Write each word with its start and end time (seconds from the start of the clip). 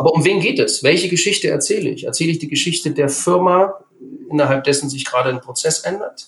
Aber 0.00 0.14
um 0.14 0.24
wen 0.24 0.40
geht 0.40 0.58
es? 0.58 0.82
Welche 0.82 1.10
Geschichte 1.10 1.50
erzähle 1.50 1.90
ich? 1.90 2.04
Erzähle 2.04 2.30
ich 2.30 2.38
die 2.38 2.48
Geschichte 2.48 2.92
der 2.92 3.10
Firma, 3.10 3.84
innerhalb 4.30 4.64
dessen 4.64 4.88
sich 4.88 5.04
gerade 5.04 5.28
ein 5.28 5.42
Prozess 5.42 5.80
ändert? 5.80 6.26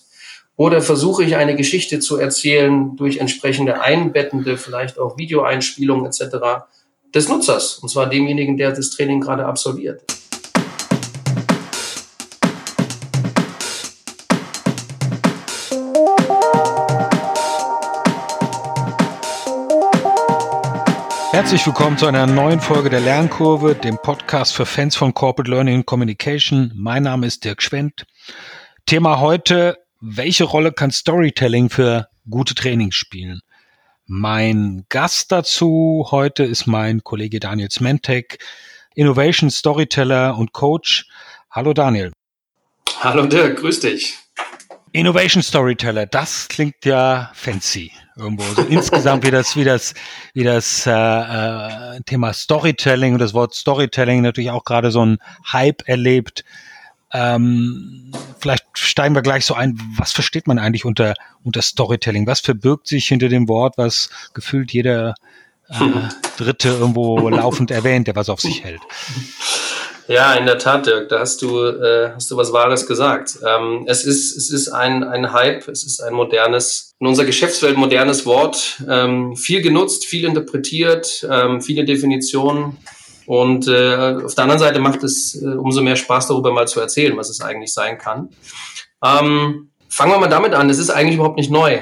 Oder 0.55 0.79
versuche 0.79 1.23
ich 1.23 1.37
eine 1.37 1.55
Geschichte 1.55 1.99
zu 1.99 2.17
erzählen 2.17 2.95
durch 2.95 3.17
entsprechende 3.17 3.81
einbettende, 3.81 4.59
vielleicht 4.59 4.99
auch 4.99 5.17
Videoeinspielungen 5.17 6.05
etc. 6.05 6.67
des 7.15 7.29
Nutzers, 7.29 7.79
und 7.79 7.89
zwar 7.89 8.07
demjenigen, 8.07 8.57
der 8.57 8.73
das 8.73 8.91
Training 8.91 9.21
gerade 9.21 9.43
absolviert. 9.43 10.03
Herzlich 21.43 21.67
willkommen 21.67 21.97
zu 21.97 22.07
einer 22.07 22.25
neuen 22.25 22.61
Folge 22.61 22.89
der 22.89 23.01
Lernkurve, 23.01 23.75
dem 23.75 23.97
Podcast 23.97 24.55
für 24.55 24.65
Fans 24.65 24.95
von 24.95 25.13
Corporate 25.13 25.51
Learning 25.51 25.75
and 25.75 25.85
Communication. 25.85 26.71
Mein 26.73 27.03
Name 27.03 27.27
ist 27.27 27.43
Dirk 27.43 27.61
Schwendt. 27.61 28.05
Thema 28.85 29.19
heute, 29.19 29.77
welche 29.99 30.45
Rolle 30.45 30.71
kann 30.71 30.89
Storytelling 30.89 31.69
für 31.69 32.07
gute 32.29 32.55
Trainings 32.55 32.95
spielen? 32.95 33.41
Mein 34.05 34.85
Gast 34.87 35.33
dazu 35.33 36.07
heute 36.11 36.45
ist 36.45 36.65
mein 36.65 37.03
Kollege 37.03 37.41
Daniel 37.41 37.69
Smentek, 37.69 38.41
Innovation 38.95 39.51
Storyteller 39.51 40.37
und 40.37 40.53
Coach. 40.53 41.07
Hallo 41.51 41.73
Daniel. 41.73 42.13
Hallo 43.01 43.25
Dirk, 43.25 43.59
grüß 43.59 43.81
dich. 43.81 44.22
Innovation 44.93 45.41
Storyteller, 45.41 46.05
das 46.05 46.47
klingt 46.47 46.85
ja 46.85 47.31
fancy 47.33 47.91
irgendwo. 48.15 48.43
So 48.53 48.61
insgesamt 48.61 49.25
wie 49.25 49.31
das, 49.31 49.55
wie 49.55 49.63
das, 49.63 49.95
wie 50.35 50.43
das 50.43 50.85
äh, 50.85 50.91
äh, 50.91 52.01
Thema 52.05 52.31
Storytelling 52.31 53.13
und 53.13 53.19
das 53.19 53.33
Wort 53.33 53.55
Storytelling 53.55 54.21
natürlich 54.21 54.51
auch 54.51 54.63
gerade 54.63 54.91
so 54.91 55.03
ein 55.03 55.17
Hype 55.51 55.81
erlebt. 55.87 56.45
Ähm, 57.11 58.11
vielleicht 58.39 58.65
steigen 58.73 59.15
wir 59.15 59.23
gleich 59.23 59.45
so 59.45 59.55
ein. 59.55 59.79
Was 59.97 60.11
versteht 60.11 60.47
man 60.47 60.59
eigentlich 60.59 60.85
unter 60.85 61.15
unter 61.43 61.63
Storytelling? 61.63 62.27
Was 62.27 62.39
verbirgt 62.39 62.87
sich 62.87 63.07
hinter 63.07 63.29
dem 63.29 63.47
Wort, 63.47 63.77
was 63.77 64.09
gefühlt 64.35 64.71
jeder 64.71 65.15
äh, 65.69 65.79
Dritte 66.37 66.69
irgendwo 66.69 67.29
laufend 67.29 67.71
erwähnt, 67.71 68.07
der 68.07 68.15
was 68.15 68.29
auf 68.29 68.41
sich 68.41 68.63
hält? 68.63 68.81
Ja, 70.07 70.33
in 70.33 70.45
der 70.45 70.57
Tat, 70.57 70.85
Dirk, 70.85 71.09
da 71.09 71.19
hast 71.19 71.41
du, 71.41 71.65
äh, 71.65 72.11
hast 72.13 72.29
du 72.29 72.35
was 72.35 72.51
Wahres 72.51 72.87
gesagt. 72.87 73.37
Ähm, 73.47 73.85
es 73.87 74.03
ist, 74.03 74.35
es 74.35 74.51
ist 74.51 74.67
ein, 74.67 75.03
ein 75.03 75.31
Hype, 75.31 75.67
es 75.69 75.85
ist 75.85 76.01
ein 76.01 76.13
modernes, 76.13 76.93
in 76.99 77.07
unserer 77.07 77.25
Geschäftswelt 77.25 77.77
modernes 77.77 78.25
Wort, 78.25 78.83
ähm, 78.89 79.35
viel 79.37 79.61
genutzt, 79.61 80.05
viel 80.05 80.25
interpretiert, 80.25 81.25
ähm, 81.29 81.61
viele 81.61 81.85
Definitionen. 81.85 82.77
Und 83.25 83.67
äh, 83.67 84.17
auf 84.25 84.35
der 84.35 84.43
anderen 84.43 84.59
Seite 84.59 84.79
macht 84.79 85.03
es 85.03 85.41
äh, 85.41 85.45
umso 85.45 85.81
mehr 85.81 85.95
Spaß, 85.95 86.27
darüber 86.27 86.51
mal 86.51 86.67
zu 86.67 86.81
erzählen, 86.81 87.15
was 87.15 87.29
es 87.29 87.39
eigentlich 87.39 87.73
sein 87.73 87.97
kann. 87.97 88.29
Ähm, 89.01 89.69
fangen 89.87 90.11
wir 90.11 90.19
mal 90.19 90.27
damit 90.27 90.53
an. 90.53 90.69
Es 90.69 90.79
ist 90.79 90.89
eigentlich 90.89 91.15
überhaupt 91.15 91.37
nicht 91.37 91.51
neu. 91.51 91.79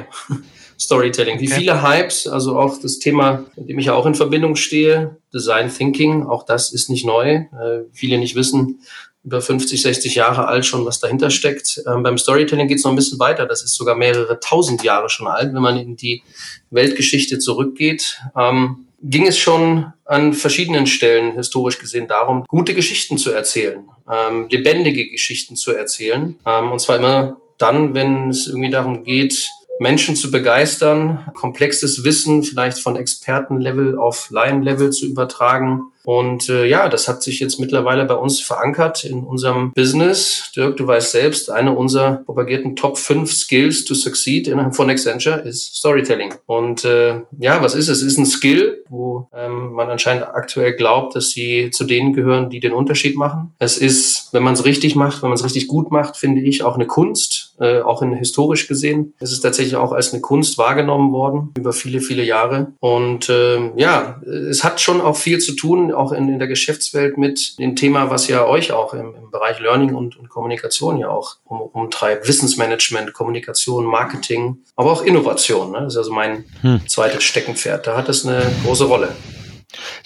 Storytelling. 0.81 1.39
Wie 1.39 1.47
viele 1.47 1.83
Hypes, 1.83 2.27
also 2.27 2.57
auch 2.57 2.79
das 2.81 2.97
Thema, 2.97 3.45
mit 3.55 3.69
dem 3.69 3.77
ich 3.77 3.85
ja 3.85 3.93
auch 3.93 4.07
in 4.07 4.15
Verbindung 4.15 4.55
stehe, 4.55 5.17
Design 5.33 5.71
Thinking, 5.71 6.23
auch 6.23 6.43
das 6.43 6.73
ist 6.73 6.89
nicht 6.89 7.05
neu. 7.05 7.35
Äh, 7.35 7.83
viele 7.93 8.17
nicht 8.17 8.35
wissen, 8.35 8.79
über 9.23 9.41
50, 9.41 9.79
60 9.79 10.15
Jahre 10.15 10.47
alt 10.47 10.65
schon, 10.65 10.83
was 10.83 10.99
dahinter 10.99 11.29
steckt. 11.29 11.83
Ähm, 11.87 12.01
beim 12.01 12.17
Storytelling 12.17 12.67
geht 12.67 12.79
es 12.79 12.83
noch 12.83 12.91
ein 12.91 12.95
bisschen 12.95 13.19
weiter. 13.19 13.45
Das 13.45 13.63
ist 13.63 13.75
sogar 13.75 13.95
mehrere 13.95 14.39
tausend 14.39 14.83
Jahre 14.83 15.09
schon 15.09 15.27
alt, 15.27 15.53
wenn 15.53 15.61
man 15.61 15.77
in 15.77 15.95
die 15.95 16.23
Weltgeschichte 16.71 17.37
zurückgeht. 17.37 18.19
Ähm, 18.35 18.87
ging 19.03 19.27
es 19.27 19.37
schon 19.37 19.93
an 20.05 20.33
verschiedenen 20.33 20.87
Stellen 20.87 21.35
historisch 21.35 21.77
gesehen 21.77 22.07
darum, 22.07 22.43
gute 22.47 22.73
Geschichten 22.73 23.17
zu 23.17 23.31
erzählen, 23.31 23.87
ähm, 24.11 24.47
lebendige 24.49 25.09
Geschichten 25.09 25.55
zu 25.55 25.71
erzählen. 25.71 26.35
Ähm, 26.45 26.71
und 26.71 26.79
zwar 26.79 26.97
immer 26.97 27.37
dann, 27.59 27.93
wenn 27.93 28.29
es 28.29 28.47
irgendwie 28.47 28.71
darum 28.71 29.03
geht, 29.03 29.49
Menschen 29.81 30.15
zu 30.15 30.29
begeistern, 30.29 31.31
komplexes 31.33 32.03
Wissen 32.03 32.43
vielleicht 32.43 32.77
von 32.77 32.95
Expertenlevel 32.95 33.97
auf 33.97 34.29
Laienlevel 34.29 34.91
zu 34.91 35.07
übertragen. 35.07 35.85
Und 36.03 36.49
äh, 36.49 36.65
ja, 36.65 36.87
das 36.87 37.07
hat 37.07 37.23
sich 37.23 37.39
jetzt 37.39 37.59
mittlerweile 37.59 38.05
bei 38.05 38.13
uns 38.13 38.39
verankert 38.41 39.03
in 39.03 39.23
unserem 39.23 39.71
Business. 39.73 40.51
Dirk, 40.55 40.77
du 40.77 40.85
weißt 40.85 41.11
selbst, 41.11 41.49
eine 41.49 41.75
unserer 41.75 42.17
propagierten 42.17 42.75
Top 42.75 42.99
5 42.99 43.31
Skills 43.31 43.85
to 43.85 43.95
succeed 43.95 44.47
innerhalb 44.47 44.75
von 44.75 44.89
Accenture 44.89 45.39
ist 45.39 45.75
Storytelling. 45.77 46.35
Und 46.45 46.85
äh, 46.85 47.21
ja, 47.39 47.63
was 47.63 47.73
ist 47.73 47.87
es? 47.87 48.03
Es 48.03 48.03
ist 48.03 48.17
ein 48.19 48.27
Skill, 48.27 48.83
wo 48.87 49.29
ähm, 49.35 49.73
man 49.73 49.89
anscheinend 49.89 50.25
aktuell 50.25 50.73
glaubt, 50.73 51.15
dass 51.15 51.31
sie 51.31 51.71
zu 51.71 51.85
denen 51.85 52.13
gehören, 52.13 52.51
die 52.51 52.59
den 52.59 52.73
Unterschied 52.73 53.15
machen. 53.15 53.55
Es 53.57 53.79
ist, 53.79 54.29
wenn 54.31 54.43
man 54.43 54.53
es 54.53 54.63
richtig 54.63 54.95
macht, 54.95 55.23
wenn 55.23 55.29
man 55.29 55.37
es 55.37 55.43
richtig 55.43 55.67
gut 55.67 55.91
macht, 55.91 56.17
finde 56.17 56.41
ich, 56.41 56.63
auch 56.63 56.75
eine 56.75 56.85
Kunst 56.85 57.40
äh, 57.59 57.81
auch 57.81 58.01
in 58.01 58.13
historisch 58.13 58.67
gesehen. 58.67 59.13
Es 59.19 59.31
ist 59.31 59.41
tatsächlich 59.41 59.75
auch 59.75 59.91
als 59.91 60.13
eine 60.13 60.21
Kunst 60.21 60.57
wahrgenommen 60.57 61.11
worden 61.11 61.51
über 61.57 61.73
viele, 61.73 62.01
viele 62.01 62.23
Jahre. 62.23 62.73
Und 62.79 63.29
äh, 63.29 63.71
ja, 63.75 64.21
es 64.23 64.63
hat 64.63 64.81
schon 64.81 65.01
auch 65.01 65.15
viel 65.15 65.39
zu 65.39 65.55
tun, 65.55 65.93
auch 65.93 66.11
in, 66.11 66.29
in 66.29 66.39
der 66.39 66.47
Geschäftswelt 66.47 67.17
mit 67.17 67.59
dem 67.59 67.75
Thema, 67.75 68.09
was 68.09 68.27
ja 68.27 68.45
euch 68.45 68.71
auch 68.71 68.93
im, 68.93 69.15
im 69.15 69.31
Bereich 69.31 69.59
Learning 69.59 69.95
und, 69.95 70.17
und 70.17 70.29
Kommunikation 70.29 70.97
ja 70.97 71.09
auch 71.09 71.37
um, 71.45 71.61
umtreibt. 71.61 72.27
Wissensmanagement, 72.27 73.13
Kommunikation, 73.13 73.85
Marketing, 73.85 74.57
aber 74.75 74.91
auch 74.91 75.03
Innovation. 75.03 75.71
Ne? 75.71 75.81
Das 75.81 75.93
ist 75.93 75.97
also 75.97 76.13
mein 76.13 76.45
hm. 76.61 76.81
zweites 76.87 77.23
Steckenpferd. 77.23 77.87
Da 77.87 77.97
hat 77.97 78.09
es 78.09 78.25
eine 78.25 78.43
große 78.63 78.85
Rolle. 78.85 79.09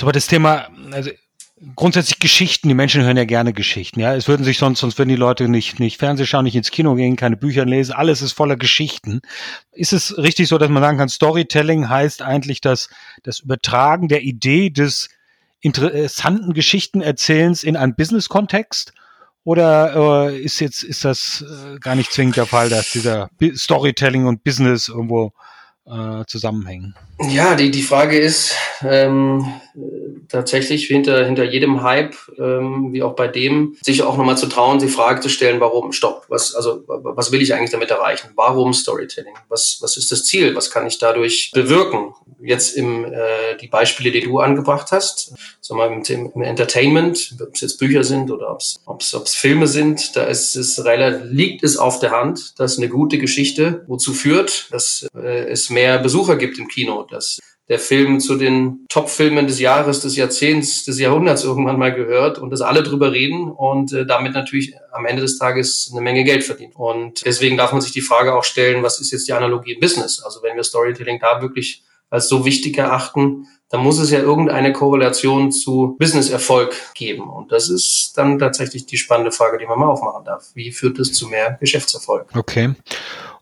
Aber 0.01 0.11
das 0.11 0.27
Thema, 0.27 0.67
also 0.91 1.09
grundsätzlich 1.75 2.19
Geschichten. 2.19 2.67
Die 2.67 2.73
Menschen 2.73 3.03
hören 3.03 3.17
ja 3.17 3.25
gerne 3.25 3.53
Geschichten. 3.53 3.99
Ja, 3.99 4.15
es 4.15 4.27
würden 4.27 4.43
sich 4.43 4.57
sonst, 4.57 4.79
sonst 4.79 4.97
würden 4.97 5.09
die 5.09 5.15
Leute 5.15 5.47
nicht, 5.47 5.79
nicht 5.79 5.97
Fernseh 5.97 6.25
schauen, 6.25 6.43
nicht 6.43 6.55
ins 6.55 6.71
Kino 6.71 6.95
gehen, 6.95 7.15
keine 7.15 7.37
Bücher 7.37 7.65
lesen. 7.65 7.93
Alles 7.93 8.21
ist 8.21 8.33
voller 8.33 8.57
Geschichten. 8.57 9.21
Ist 9.71 9.93
es 9.93 10.17
richtig 10.17 10.47
so, 10.47 10.57
dass 10.57 10.69
man 10.69 10.83
sagen 10.83 10.97
kann, 10.97 11.09
Storytelling 11.09 11.89
heißt 11.89 12.21
eigentlich 12.21 12.61
das, 12.61 12.89
das 13.23 13.39
Übertragen 13.39 14.07
der 14.07 14.23
Idee 14.23 14.69
des 14.69 15.09
interessanten 15.61 16.53
Geschichtenerzählens 16.53 17.63
in 17.63 17.77
einen 17.77 17.95
Business-Kontext? 17.95 18.93
Oder 19.43 20.29
äh, 20.29 20.39
ist 20.39 20.59
jetzt 20.59 20.83
ist 20.83 21.05
das 21.05 21.45
äh, 21.47 21.77
gar 21.79 21.95
nicht 21.95 22.11
zwingend 22.11 22.35
der 22.35 22.47
Fall, 22.47 22.67
dass 22.67 22.91
dieser 22.91 23.29
Storytelling 23.55 24.25
und 24.25 24.43
Business 24.43 24.89
irgendwo 24.89 25.33
äh, 25.85 26.25
zusammenhängen? 26.25 26.95
Ja, 27.29 27.55
die, 27.55 27.69
die 27.69 27.83
Frage 27.83 28.17
ist 28.17 28.55
ähm, 28.81 29.45
tatsächlich 30.29 30.87
hinter, 30.87 31.25
hinter 31.25 31.43
jedem 31.43 31.83
Hype, 31.83 32.15
ähm, 32.37 32.93
wie 32.93 33.03
auch 33.03 33.15
bei 33.15 33.27
dem, 33.27 33.75
sich 33.81 34.03
auch 34.03 34.17
nochmal 34.17 34.37
zu 34.37 34.47
trauen, 34.47 34.79
die 34.79 34.87
Frage 34.87 35.21
zu 35.21 35.29
stellen, 35.29 35.59
warum, 35.59 35.91
stopp, 35.91 36.25
was, 36.29 36.55
also, 36.55 36.83
was 36.87 37.31
will 37.31 37.41
ich 37.41 37.53
eigentlich 37.53 37.71
damit 37.71 37.91
erreichen? 37.91 38.29
Warum 38.35 38.73
Storytelling? 38.73 39.35
Was, 39.49 39.77
was 39.81 39.97
ist 39.97 40.11
das 40.11 40.25
Ziel? 40.25 40.55
Was 40.55 40.71
kann 40.71 40.87
ich 40.87 40.97
dadurch 40.97 41.51
bewirken? 41.53 42.13
Jetzt 42.41 42.75
im, 42.75 43.05
äh, 43.05 43.57
die 43.61 43.67
Beispiele, 43.67 44.11
die 44.11 44.21
du 44.21 44.39
angebracht 44.39 44.91
hast, 44.91 45.33
sag 45.61 45.77
mal, 45.77 45.91
im, 45.91 46.31
im 46.33 46.41
Entertainment, 46.41 47.35
ob 47.41 47.55
es 47.55 47.61
jetzt 47.61 47.79
Bücher 47.79 48.03
sind 48.03 48.31
oder 48.31 48.57
ob 48.85 49.01
es 49.01 49.35
Filme 49.35 49.67
sind, 49.67 50.15
da 50.15 50.23
ist 50.23 50.55
es 50.55 50.83
relativ, 50.83 51.31
liegt 51.31 51.63
es 51.63 51.77
auf 51.77 51.99
der 51.99 52.11
Hand, 52.11 52.59
dass 52.59 52.77
eine 52.77 52.89
gute 52.89 53.17
Geschichte 53.17 53.83
wozu 53.87 54.13
führt, 54.13 54.67
dass 54.71 55.07
äh, 55.15 55.49
es 55.49 55.69
mehr 55.69 55.99
Besucher 55.99 56.35
gibt 56.35 56.57
im 56.57 56.67
Kino, 56.67 57.03
dass 57.03 57.39
der 57.67 57.79
Film 57.79 58.19
zu 58.19 58.35
den 58.35 58.85
Top-Filmen 58.89 59.47
des 59.47 59.59
Jahres, 59.59 60.01
des 60.01 60.15
Jahrzehnts, 60.15 60.83
des 60.85 60.99
Jahrhunderts 60.99 61.43
irgendwann 61.43 61.79
mal 61.79 61.93
gehört 61.93 62.37
und 62.37 62.51
dass 62.51 62.61
alle 62.61 62.83
drüber 62.83 63.11
reden 63.11 63.51
und 63.51 63.91
äh, 63.91 64.05
damit 64.05 64.33
natürlich 64.33 64.75
am 64.91 65.05
Ende 65.05 65.23
des 65.23 65.37
Tages 65.37 65.89
eine 65.91 66.01
Menge 66.01 66.23
Geld 66.23 66.43
verdient. 66.43 66.75
Und 66.75 67.25
deswegen 67.25 67.57
darf 67.57 67.71
man 67.71 67.81
sich 67.81 67.91
die 67.91 68.01
Frage 68.01 68.35
auch 68.35 68.43
stellen, 68.43 68.83
was 68.83 68.99
ist 68.99 69.11
jetzt 69.11 69.27
die 69.27 69.33
Analogie 69.33 69.73
im 69.73 69.79
Business? 69.79 70.21
Also 70.23 70.43
wenn 70.43 70.55
wir 70.55 70.63
Storytelling 70.63 71.19
da 71.19 71.41
wirklich 71.41 71.83
als 72.11 72.29
so 72.29 72.45
wichtig 72.45 72.77
erachten, 72.77 73.47
dann 73.69 73.81
muss 73.81 73.99
es 73.99 74.11
ja 74.11 74.19
irgendeine 74.19 74.71
Korrelation 74.71 75.51
zu 75.51 75.95
Business-Erfolg 75.97 76.75
geben. 76.93 77.29
Und 77.29 77.51
das 77.51 77.69
ist 77.69 78.13
dann 78.15 78.37
tatsächlich 78.37 78.85
die 78.85 78.97
spannende 78.97 79.31
Frage, 79.31 79.57
die 79.57 79.65
man 79.65 79.79
mal 79.79 79.87
aufmachen 79.87 80.23
darf. 80.23 80.51
Wie 80.53 80.71
führt 80.71 80.99
es 80.99 81.13
zu 81.13 81.27
mehr 81.27 81.57
Geschäftserfolg? 81.59 82.27
Okay. 82.35 82.75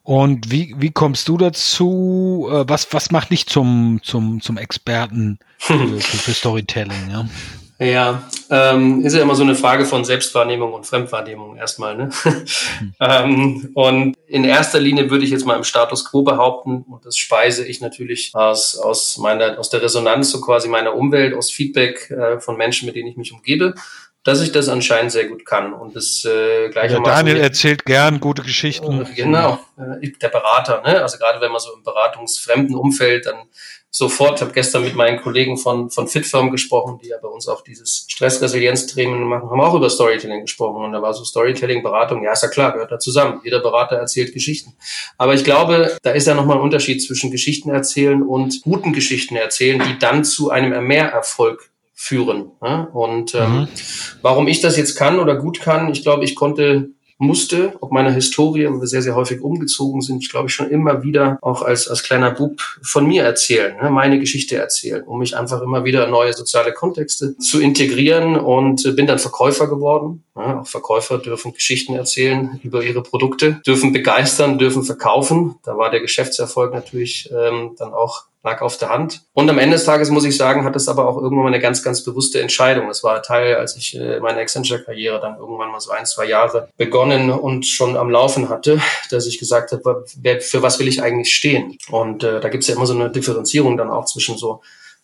Und 0.03 0.51
wie, 0.51 0.75
wie 0.77 0.91
kommst 0.91 1.29
du 1.29 1.37
dazu? 1.37 2.49
Äh, 2.51 2.65
was, 2.67 2.91
was 2.91 3.09
macht 3.11 3.31
dich 3.31 3.47
zum, 3.47 4.01
zum, 4.03 4.41
zum 4.41 4.57
Experten 4.57 5.39
für, 5.57 5.77
für 5.99 6.33
Storytelling? 6.33 7.09
Ja, 7.09 7.29
ja 7.79 8.23
ähm, 8.49 9.05
ist 9.05 9.15
ja 9.15 9.21
immer 9.21 9.35
so 9.35 9.43
eine 9.43 9.55
Frage 9.55 9.85
von 9.85 10.03
Selbstwahrnehmung 10.03 10.73
und 10.73 10.85
Fremdwahrnehmung 10.85 11.55
erstmal. 11.55 11.95
Ne? 11.95 12.09
Hm. 12.23 12.93
ähm, 12.99 13.71
und 13.75 14.17
in 14.27 14.43
erster 14.43 14.81
Linie 14.81 15.09
würde 15.09 15.23
ich 15.23 15.31
jetzt 15.31 15.45
mal 15.45 15.55
im 15.55 15.63
Status 15.63 16.03
quo 16.03 16.23
behaupten, 16.23 16.83
und 16.89 17.05
das 17.05 17.15
speise 17.15 17.65
ich 17.65 17.79
natürlich 17.79 18.31
aus, 18.33 18.75
aus, 18.77 19.17
meiner, 19.19 19.57
aus 19.57 19.69
der 19.69 19.81
Resonanz 19.81 20.31
so 20.31 20.41
quasi 20.41 20.67
meiner 20.67 20.95
Umwelt, 20.95 21.33
aus 21.33 21.49
Feedback 21.49 22.11
äh, 22.11 22.41
von 22.41 22.57
Menschen, 22.57 22.87
mit 22.87 22.97
denen 22.97 23.07
ich 23.07 23.15
mich 23.15 23.31
umgebe 23.31 23.73
dass 24.23 24.41
ich 24.41 24.51
das 24.51 24.69
anscheinend 24.69 25.11
sehr 25.11 25.27
gut 25.27 25.45
kann. 25.45 25.73
Und 25.73 25.95
das 25.95 26.25
äh, 26.25 26.69
gleichermaßen. 26.69 27.05
Ja, 27.05 27.17
Daniel 27.17 27.37
erzählt 27.37 27.85
gern 27.85 28.19
gute 28.19 28.41
Geschichten. 28.41 29.07
Genau, 29.15 29.59
äh, 29.77 30.11
der 30.21 30.29
Berater, 30.29 30.81
ne? 30.81 31.01
Also 31.01 31.17
gerade 31.17 31.41
wenn 31.41 31.51
man 31.51 31.59
so 31.59 31.73
im 31.73 31.83
beratungsfremden 31.83 32.75
Umfeld, 32.75 33.25
dann 33.25 33.47
sofort. 33.95 34.35
Ich 34.37 34.41
habe 34.41 34.53
gestern 34.53 34.83
mit 34.83 34.95
meinen 34.95 35.21
Kollegen 35.21 35.55
von, 35.55 35.91
von 35.91 36.07
Fitfirm 36.07 36.49
gesprochen, 36.49 36.99
die 37.01 37.09
ja 37.09 37.17
bei 37.21 37.27
uns 37.27 37.47
auch 37.47 37.61
dieses 37.61 38.07
Stressresilienztraining 38.09 39.23
machen, 39.23 39.49
haben 39.51 39.61
auch 39.61 39.75
über 39.75 39.89
Storytelling 39.89 40.41
gesprochen. 40.41 40.83
Und 40.83 40.93
da 40.93 41.01
war 41.01 41.13
so 41.13 41.23
Storytelling-Beratung, 41.23 42.23
ja, 42.23 42.31
ist 42.33 42.41
ja 42.41 42.49
klar, 42.49 42.73
gehört 42.73 42.91
da 42.91 42.97
zusammen. 42.97 43.41
Jeder 43.43 43.59
Berater 43.59 43.97
erzählt 43.97 44.33
Geschichten. 44.33 44.73
Aber 45.17 45.35
ich 45.35 45.43
glaube, 45.43 45.95
da 46.01 46.11
ist 46.11 46.25
ja 46.25 46.33
nochmal 46.33 46.57
ein 46.57 46.63
Unterschied 46.63 47.03
zwischen 47.03 47.29
Geschichten 47.29 47.69
erzählen 47.69 48.23
und 48.23 48.63
guten 48.63 48.93
Geschichten 48.93 49.35
erzählen, 49.35 49.79
die 49.87 49.99
dann 49.99 50.23
zu 50.23 50.49
einem 50.49 50.87
Mehrerfolg 50.87 51.69
führen. 51.93 52.51
Und 52.93 53.35
ähm, 53.35 53.51
mhm. 53.51 53.67
warum 54.21 54.47
ich 54.47 54.61
das 54.61 54.77
jetzt 54.77 54.95
kann 54.95 55.19
oder 55.19 55.35
gut 55.35 55.61
kann, 55.61 55.91
ich 55.91 56.03
glaube, 56.03 56.25
ich 56.25 56.35
konnte 56.35 56.89
musste, 57.23 57.73
ob 57.79 57.91
meiner 57.91 58.11
Historie, 58.11 58.67
wo 58.69 58.79
wir 58.79 58.87
sehr, 58.87 59.01
sehr 59.01 59.15
häufig 59.15 59.41
umgezogen 59.41 60.01
sind, 60.01 60.23
ich 60.23 60.29
glaube 60.29 60.47
ich 60.47 60.53
schon 60.53 60.69
immer 60.69 61.03
wieder 61.03 61.37
auch 61.41 61.61
als, 61.61 61.87
als 61.87 62.03
kleiner 62.03 62.31
Bub 62.31 62.59
von 62.81 63.07
mir 63.07 63.23
erzählen, 63.23 63.75
ne, 63.81 63.89
meine 63.89 64.19
Geschichte 64.19 64.57
erzählen, 64.57 65.03
um 65.03 65.19
mich 65.19 65.35
einfach 65.35 65.61
immer 65.61 65.85
wieder 65.85 66.05
in 66.05 66.11
neue 66.11 66.33
soziale 66.33 66.73
Kontexte 66.73 67.37
zu 67.37 67.61
integrieren 67.61 68.35
und 68.35 68.83
bin 68.95 69.07
dann 69.07 69.19
Verkäufer 69.19 69.67
geworden. 69.67 70.23
Ja, 70.35 70.61
auch 70.61 70.67
Verkäufer 70.67 71.17
dürfen 71.17 71.53
Geschichten 71.53 71.93
erzählen 71.95 72.59
über 72.63 72.83
ihre 72.83 73.03
Produkte, 73.03 73.61
dürfen 73.65 73.93
begeistern, 73.93 74.57
dürfen 74.57 74.83
verkaufen. 74.83 75.55
Da 75.63 75.77
war 75.77 75.91
der 75.91 76.01
Geschäftserfolg 76.01 76.73
natürlich 76.73 77.29
ähm, 77.31 77.75
dann 77.77 77.93
auch 77.93 78.23
lag 78.43 78.61
auf 78.61 78.77
der 78.77 78.89
Hand. 78.89 79.21
Und 79.33 79.49
am 79.49 79.57
Ende 79.57 79.77
des 79.77 79.85
Tages 79.85 80.09
muss 80.09 80.25
ich 80.25 80.35
sagen, 80.35 80.65
hat 80.65 80.75
es 80.75 80.89
aber 80.89 81.07
auch 81.07 81.15
irgendwann 81.15 81.45
mal 81.45 81.47
eine 81.47 81.61
ganz, 81.61 81.81
ganz 81.81 82.03
bewusste 82.03 82.41
Entscheidung. 82.41 82.89
Das 82.89 83.03
war 83.03 83.23
Teil, 83.23 83.55
als 83.55 83.77
ich 83.77 83.95
äh, 83.95 84.19
meine 84.19 84.39
Accenture-Karriere 84.41 85.21
dann 85.21 85.37
irgendwann 85.37 85.71
mal 85.71 85.79
so 85.79 85.91
ein, 85.91 86.05
zwei 86.05 86.25
Jahre 86.25 86.67
begonnen 86.77 87.31
und 87.31 87.65
schon 87.65 87.95
am 87.95 88.09
Laufen 88.09 88.49
hatte, 88.49 88.81
dass 89.09 89.27
ich 89.27 89.39
gesagt 89.39 89.71
habe, 89.71 90.05
für 90.41 90.61
was 90.61 90.79
will 90.79 90.89
ich 90.89 91.01
eigentlich 91.01 91.33
stehen? 91.33 91.77
Und 91.89 92.23
äh, 92.23 92.41
da 92.41 92.49
gibt 92.49 92.63
es 92.63 92.67
ja 92.67 92.75
immer 92.75 92.85
so 92.85 92.93
eine 92.93 93.09
Differenzierung 93.09 93.77
dann 93.77 93.89
auch 93.89 94.05
zwischen 94.05 94.37
so 94.37 94.61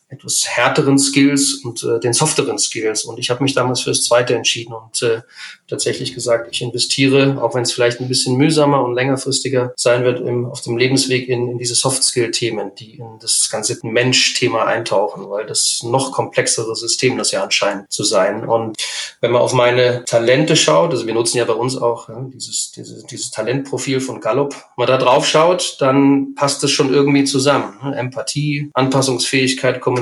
etwas 0.09 0.47
härteren 0.47 0.97
Skills 0.97 1.61
und 1.63 1.83
äh, 1.83 1.99
den 1.99 2.13
softeren 2.13 2.57
Skills. 2.57 3.03
Und 3.03 3.19
ich 3.19 3.29
habe 3.29 3.43
mich 3.43 3.53
damals 3.53 3.81
fürs 3.81 4.03
Zweite 4.03 4.35
entschieden 4.35 4.73
und 4.73 5.01
äh, 5.03 5.21
tatsächlich 5.67 6.15
gesagt, 6.15 6.49
ich 6.51 6.63
investiere, 6.63 7.41
auch 7.41 7.53
wenn 7.53 7.61
es 7.61 7.71
vielleicht 7.71 8.01
ein 8.01 8.07
bisschen 8.07 8.35
mühsamer 8.35 8.83
und 8.83 8.95
längerfristiger 8.95 9.71
sein 9.75 10.03
wird, 10.03 10.19
im, 10.19 10.45
auf 10.45 10.61
dem 10.61 10.77
Lebensweg 10.77 11.29
in, 11.29 11.51
in 11.51 11.57
diese 11.59 11.75
Soft-Skill-Themen, 11.75 12.71
die 12.79 12.95
in 12.97 13.19
das 13.21 13.49
ganze 13.51 13.77
Mensch-Thema 13.83 14.65
eintauchen, 14.65 15.29
weil 15.29 15.45
das 15.45 15.81
noch 15.83 16.11
komplexere 16.11 16.75
System 16.75 17.17
das 17.17 17.31
ja 17.31 17.43
anscheinend 17.43 17.91
zu 17.91 18.03
sein. 18.03 18.47
Und 18.47 18.77
wenn 19.21 19.31
man 19.31 19.41
auf 19.41 19.53
meine 19.53 20.05
Talente 20.05 20.55
schaut, 20.55 20.91
also 20.91 21.05
wir 21.05 21.13
nutzen 21.13 21.37
ja 21.37 21.45
bei 21.45 21.53
uns 21.53 21.77
auch 21.77 22.09
ja, 22.09 22.19
dieses, 22.33 22.71
dieses, 22.71 23.05
dieses 23.05 23.29
Talentprofil 23.29 24.01
von 24.01 24.21
Gallup, 24.21 24.53
wenn 24.53 24.85
man 24.85 24.87
da 24.87 24.97
drauf 24.97 25.27
schaut, 25.27 25.77
dann 25.79 26.33
passt 26.35 26.63
es 26.63 26.71
schon 26.71 26.91
irgendwie 26.91 27.25
zusammen. 27.25 27.77
Ne? 27.83 27.95
Empathie, 27.95 28.71
Anpassungsfähigkeit, 28.73 29.81
Kommunikation, 29.81 29.98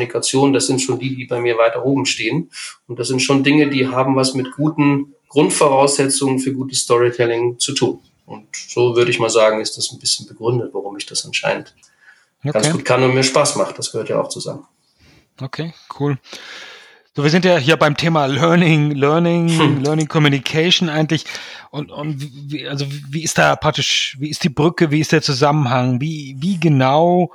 das 0.53 0.67
sind 0.67 0.81
schon 0.81 0.99
die, 0.99 1.15
die 1.15 1.25
bei 1.25 1.39
mir 1.39 1.57
weiter 1.57 1.85
oben 1.85 2.05
stehen. 2.05 2.49
Und 2.87 2.99
das 2.99 3.07
sind 3.07 3.21
schon 3.21 3.43
Dinge, 3.43 3.69
die 3.69 3.87
haben 3.87 4.15
was 4.15 4.33
mit 4.33 4.51
guten 4.55 5.13
Grundvoraussetzungen 5.29 6.39
für 6.39 6.53
gutes 6.53 6.81
Storytelling 6.81 7.59
zu 7.59 7.73
tun. 7.73 7.99
Und 8.25 8.47
so 8.55 8.95
würde 8.95 9.11
ich 9.11 9.19
mal 9.19 9.29
sagen, 9.29 9.61
ist 9.61 9.77
das 9.77 9.91
ein 9.91 9.99
bisschen 9.99 10.27
begründet, 10.27 10.71
warum 10.73 10.97
ich 10.97 11.05
das 11.05 11.25
anscheinend 11.25 11.73
okay. 12.39 12.51
ganz 12.51 12.71
gut 12.71 12.85
kann 12.85 13.03
und 13.03 13.13
mir 13.13 13.23
Spaß 13.23 13.55
macht. 13.55 13.77
Das 13.77 13.91
gehört 13.91 14.09
ja 14.09 14.21
auch 14.21 14.29
zusammen. 14.29 14.65
Okay, 15.41 15.73
cool. 15.99 16.17
So, 17.15 17.23
wir 17.23 17.31
sind 17.31 17.45
ja 17.45 17.57
hier 17.57 17.77
beim 17.77 17.97
Thema 17.97 18.27
Learning, 18.27 18.91
Learning, 18.91 19.49
hm. 19.49 19.83
Learning 19.83 20.07
Communication 20.07 20.87
eigentlich. 20.87 21.25
Und, 21.71 21.89
und 21.91 22.51
wie, 22.51 22.67
also 22.67 22.85
wie 23.09 23.23
ist 23.23 23.37
da 23.37 23.55
praktisch, 23.55 24.15
wie 24.19 24.29
ist 24.29 24.43
die 24.43 24.49
Brücke, 24.49 24.91
wie 24.91 24.99
ist 24.99 25.11
der 25.11 25.21
Zusammenhang? 25.21 25.99
Wie, 25.99 26.35
wie 26.39 26.59
genau 26.59 27.31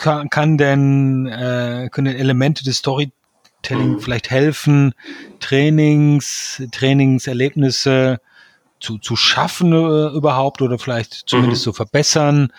kann, 0.00 0.30
kann 0.30 0.58
denn, 0.58 1.26
äh, 1.26 1.88
können 1.92 2.16
Elemente 2.16 2.64
des 2.64 2.78
Story 2.78 3.12
Storytelling 3.60 3.92
mhm. 3.92 4.00
vielleicht 4.00 4.30
helfen, 4.30 4.94
Trainings, 5.38 6.62
Trainingserlebnisse 6.72 8.18
zu, 8.80 8.98
zu 8.98 9.16
schaffen 9.16 9.72
äh, 9.72 10.16
überhaupt 10.16 10.62
oder 10.62 10.78
vielleicht 10.78 11.12
zumindest 11.26 11.62
mhm. 11.62 11.64
zu 11.64 11.72
verbessern? 11.74 12.52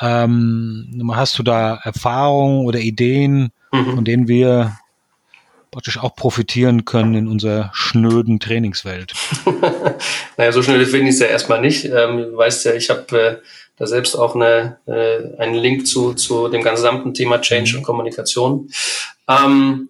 Ähm, 0.00 1.10
hast 1.12 1.38
du 1.38 1.42
da 1.42 1.78
Erfahrungen 1.82 2.64
oder 2.64 2.78
Ideen, 2.78 3.52
mhm. 3.70 3.96
von 3.96 4.04
denen 4.04 4.28
wir 4.28 4.78
praktisch 5.70 5.98
auch 5.98 6.16
profitieren 6.16 6.84
können 6.84 7.14
in 7.14 7.28
unserer 7.28 7.70
schnöden 7.74 8.40
Trainingswelt? 8.40 9.12
naja, 10.36 10.52
so 10.52 10.62
schnell 10.62 10.84
finde 10.86 11.08
ich 11.08 11.16
es 11.16 11.20
ja 11.20 11.26
erstmal 11.26 11.60
nicht. 11.60 11.84
Ähm, 11.84 12.16
du 12.16 12.36
weißt 12.36 12.64
ja, 12.64 12.72
ich 12.72 12.88
habe 12.88 13.20
äh, 13.20 13.36
da 13.80 13.86
selbst 13.86 14.14
auch 14.14 14.34
eine, 14.34 14.76
äh, 14.86 15.38
einen 15.38 15.54
Link 15.54 15.86
zu, 15.86 16.12
zu 16.12 16.48
dem 16.48 16.62
gesamten 16.62 17.14
Thema 17.14 17.40
Change 17.40 17.72
mhm. 17.72 17.78
und 17.78 17.84
Kommunikation. 17.84 18.70
Ähm, 19.26 19.88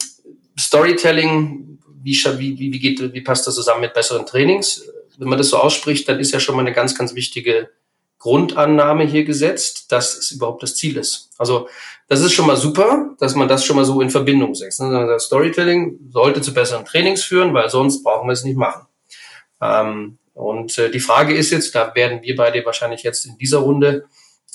Storytelling, 0.56 1.80
wie, 2.00 2.14
wie, 2.14 2.72
wie, 2.72 2.78
geht, 2.78 3.12
wie 3.12 3.20
passt 3.20 3.48
das 3.48 3.56
zusammen 3.56 3.80
mit 3.80 3.92
besseren 3.92 4.24
Trainings? 4.26 4.88
Wenn 5.18 5.28
man 5.28 5.38
das 5.38 5.48
so 5.48 5.56
ausspricht, 5.56 6.08
dann 6.08 6.20
ist 6.20 6.32
ja 6.32 6.38
schon 6.38 6.54
mal 6.54 6.60
eine 6.60 6.72
ganz, 6.72 6.94
ganz 6.94 7.16
wichtige 7.16 7.68
Grundannahme 8.20 9.04
hier 9.04 9.24
gesetzt, 9.24 9.90
dass 9.90 10.16
es 10.16 10.30
überhaupt 10.30 10.62
das 10.62 10.76
Ziel 10.76 10.96
ist. 10.96 11.30
Also 11.36 11.68
das 12.06 12.20
ist 12.20 12.32
schon 12.32 12.46
mal 12.46 12.56
super, 12.56 13.16
dass 13.18 13.34
man 13.34 13.48
das 13.48 13.64
schon 13.64 13.74
mal 13.74 13.84
so 13.84 14.00
in 14.00 14.10
Verbindung 14.10 14.54
setzt. 14.54 14.78
Das 14.78 14.88
ne? 14.88 15.18
Storytelling 15.18 15.98
sollte 16.12 16.42
zu 16.42 16.54
besseren 16.54 16.84
Trainings 16.84 17.24
führen, 17.24 17.54
weil 17.54 17.68
sonst 17.70 18.04
brauchen 18.04 18.28
wir 18.28 18.34
es 18.34 18.44
nicht 18.44 18.56
machen. 18.56 18.86
Ähm, 19.60 20.18
und 20.40 20.78
äh, 20.78 20.90
die 20.90 21.00
Frage 21.00 21.34
ist 21.34 21.50
jetzt, 21.50 21.74
da 21.74 21.94
werden 21.94 22.22
wir 22.22 22.34
beide 22.34 22.64
wahrscheinlich 22.64 23.02
jetzt 23.02 23.26
in 23.26 23.36
dieser 23.36 23.58
Runde 23.58 24.06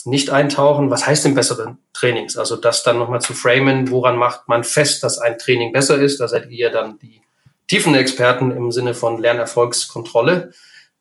nicht 0.04 0.32
eintauchen. 0.32 0.90
Was 0.90 1.06
heißt 1.06 1.26
denn 1.26 1.36
bessere 1.36 1.78
Trainings? 1.94 2.38
Also 2.38 2.56
das 2.56 2.84
dann 2.84 2.98
nochmal 2.98 3.22
zu 3.22 3.34
framen, 3.34 3.92
woran 3.92 4.18
macht 4.18 4.48
man 4.48 4.64
fest, 4.64 5.04
dass 5.04 5.20
ein 5.20 5.38
Training 5.38 5.74
besser 5.74 6.00
ist? 6.00 6.20
Da 6.20 6.28
seid 6.28 6.50
ihr 6.50 6.72
dann 6.72 6.98
die 6.98 7.22
tiefen 7.68 7.94
Experten 7.94 8.50
im 8.50 8.72
Sinne 8.72 8.96
von 8.96 9.20
Lernerfolgskontrolle. 9.20 10.54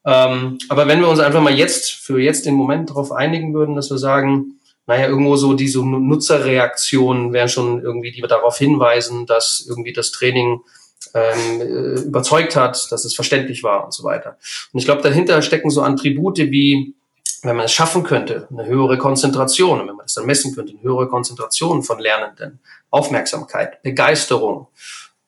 Ähm, 0.04 0.58
aber 0.68 0.86
wenn 0.86 1.00
wir 1.00 1.08
uns 1.08 1.20
einfach 1.20 1.40
mal 1.40 1.54
jetzt, 1.54 1.92
für 1.92 2.20
jetzt 2.20 2.44
den 2.44 2.54
Moment 2.54 2.90
darauf 2.90 3.10
einigen 3.10 3.54
würden, 3.54 3.76
dass 3.76 3.90
wir 3.90 3.98
sagen, 3.98 4.60
naja, 4.86 5.06
irgendwo 5.06 5.36
so 5.36 5.54
diese 5.54 5.82
Nutzerreaktionen 5.82 7.32
wären 7.32 7.48
schon 7.48 7.80
irgendwie, 7.80 8.12
die 8.12 8.20
wir 8.20 8.28
darauf 8.28 8.58
hinweisen, 8.58 9.24
dass 9.24 9.64
irgendwie 9.66 9.94
das 9.94 10.10
Training 10.10 10.60
ähm, 11.14 11.60
äh, 11.60 12.00
überzeugt 12.00 12.56
hat, 12.56 12.90
dass 12.90 13.04
es 13.04 13.14
verständlich 13.14 13.62
war 13.62 13.84
und 13.84 13.92
so 13.92 14.04
weiter. 14.04 14.36
Und 14.72 14.78
ich 14.78 14.84
glaube, 14.84 15.02
dahinter 15.02 15.42
stecken 15.42 15.70
so 15.70 15.82
Attribute 15.82 16.38
wie 16.38 16.94
wenn 17.44 17.56
man 17.56 17.66
es 17.66 17.72
schaffen 17.72 18.02
könnte, 18.02 18.48
eine 18.50 18.66
höhere 18.66 18.98
Konzentration, 18.98 19.80
und 19.80 19.88
wenn 19.88 19.96
man 19.96 20.06
es 20.06 20.14
dann 20.14 20.26
messen 20.26 20.54
könnte, 20.54 20.72
eine 20.72 20.82
höhere 20.82 21.08
Konzentration 21.08 21.82
von 21.82 21.98
Lernenden, 21.98 22.60
Aufmerksamkeit, 22.90 23.82
Begeisterung. 23.82 24.68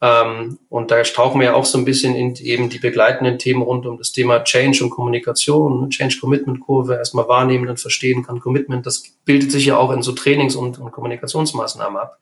Ähm, 0.01 0.59
und 0.69 0.91
da 0.91 1.03
tauchen 1.03 1.41
wir 1.41 1.49
ja 1.49 1.55
auch 1.55 1.65
so 1.65 1.79
ein 1.79 1.85
bisschen 1.85 2.15
in 2.15 2.35
eben 2.37 2.69
die 2.69 2.79
begleitenden 2.79 3.39
Themen 3.39 3.63
rund 3.63 3.87
um 3.87 3.99
das 3.99 4.13
Thema 4.13 4.45
Change 4.45 4.85
und 4.85 4.91
Kommunikation, 4.91 5.91
Change 5.91 6.19
Commitment 6.21 6.61
Kurve, 6.61 6.95
erstmal 6.95 7.29
wahrnehmen 7.29 7.69
und 7.69 7.81
verstehen 7.81 8.25
kann. 8.25 8.41
Commitment, 8.41 8.87
das 8.87 9.05
bildet 9.25 9.53
sich 9.53 9.67
ja 9.67 9.77
auch 9.77 9.91
in 9.93 10.03
so 10.03 10.13
Trainings- 10.13 10.57
und, 10.57 10.79
und 10.79 10.93
Kommunikationsmaßnahmen 10.93 11.99
ab. 11.99 12.19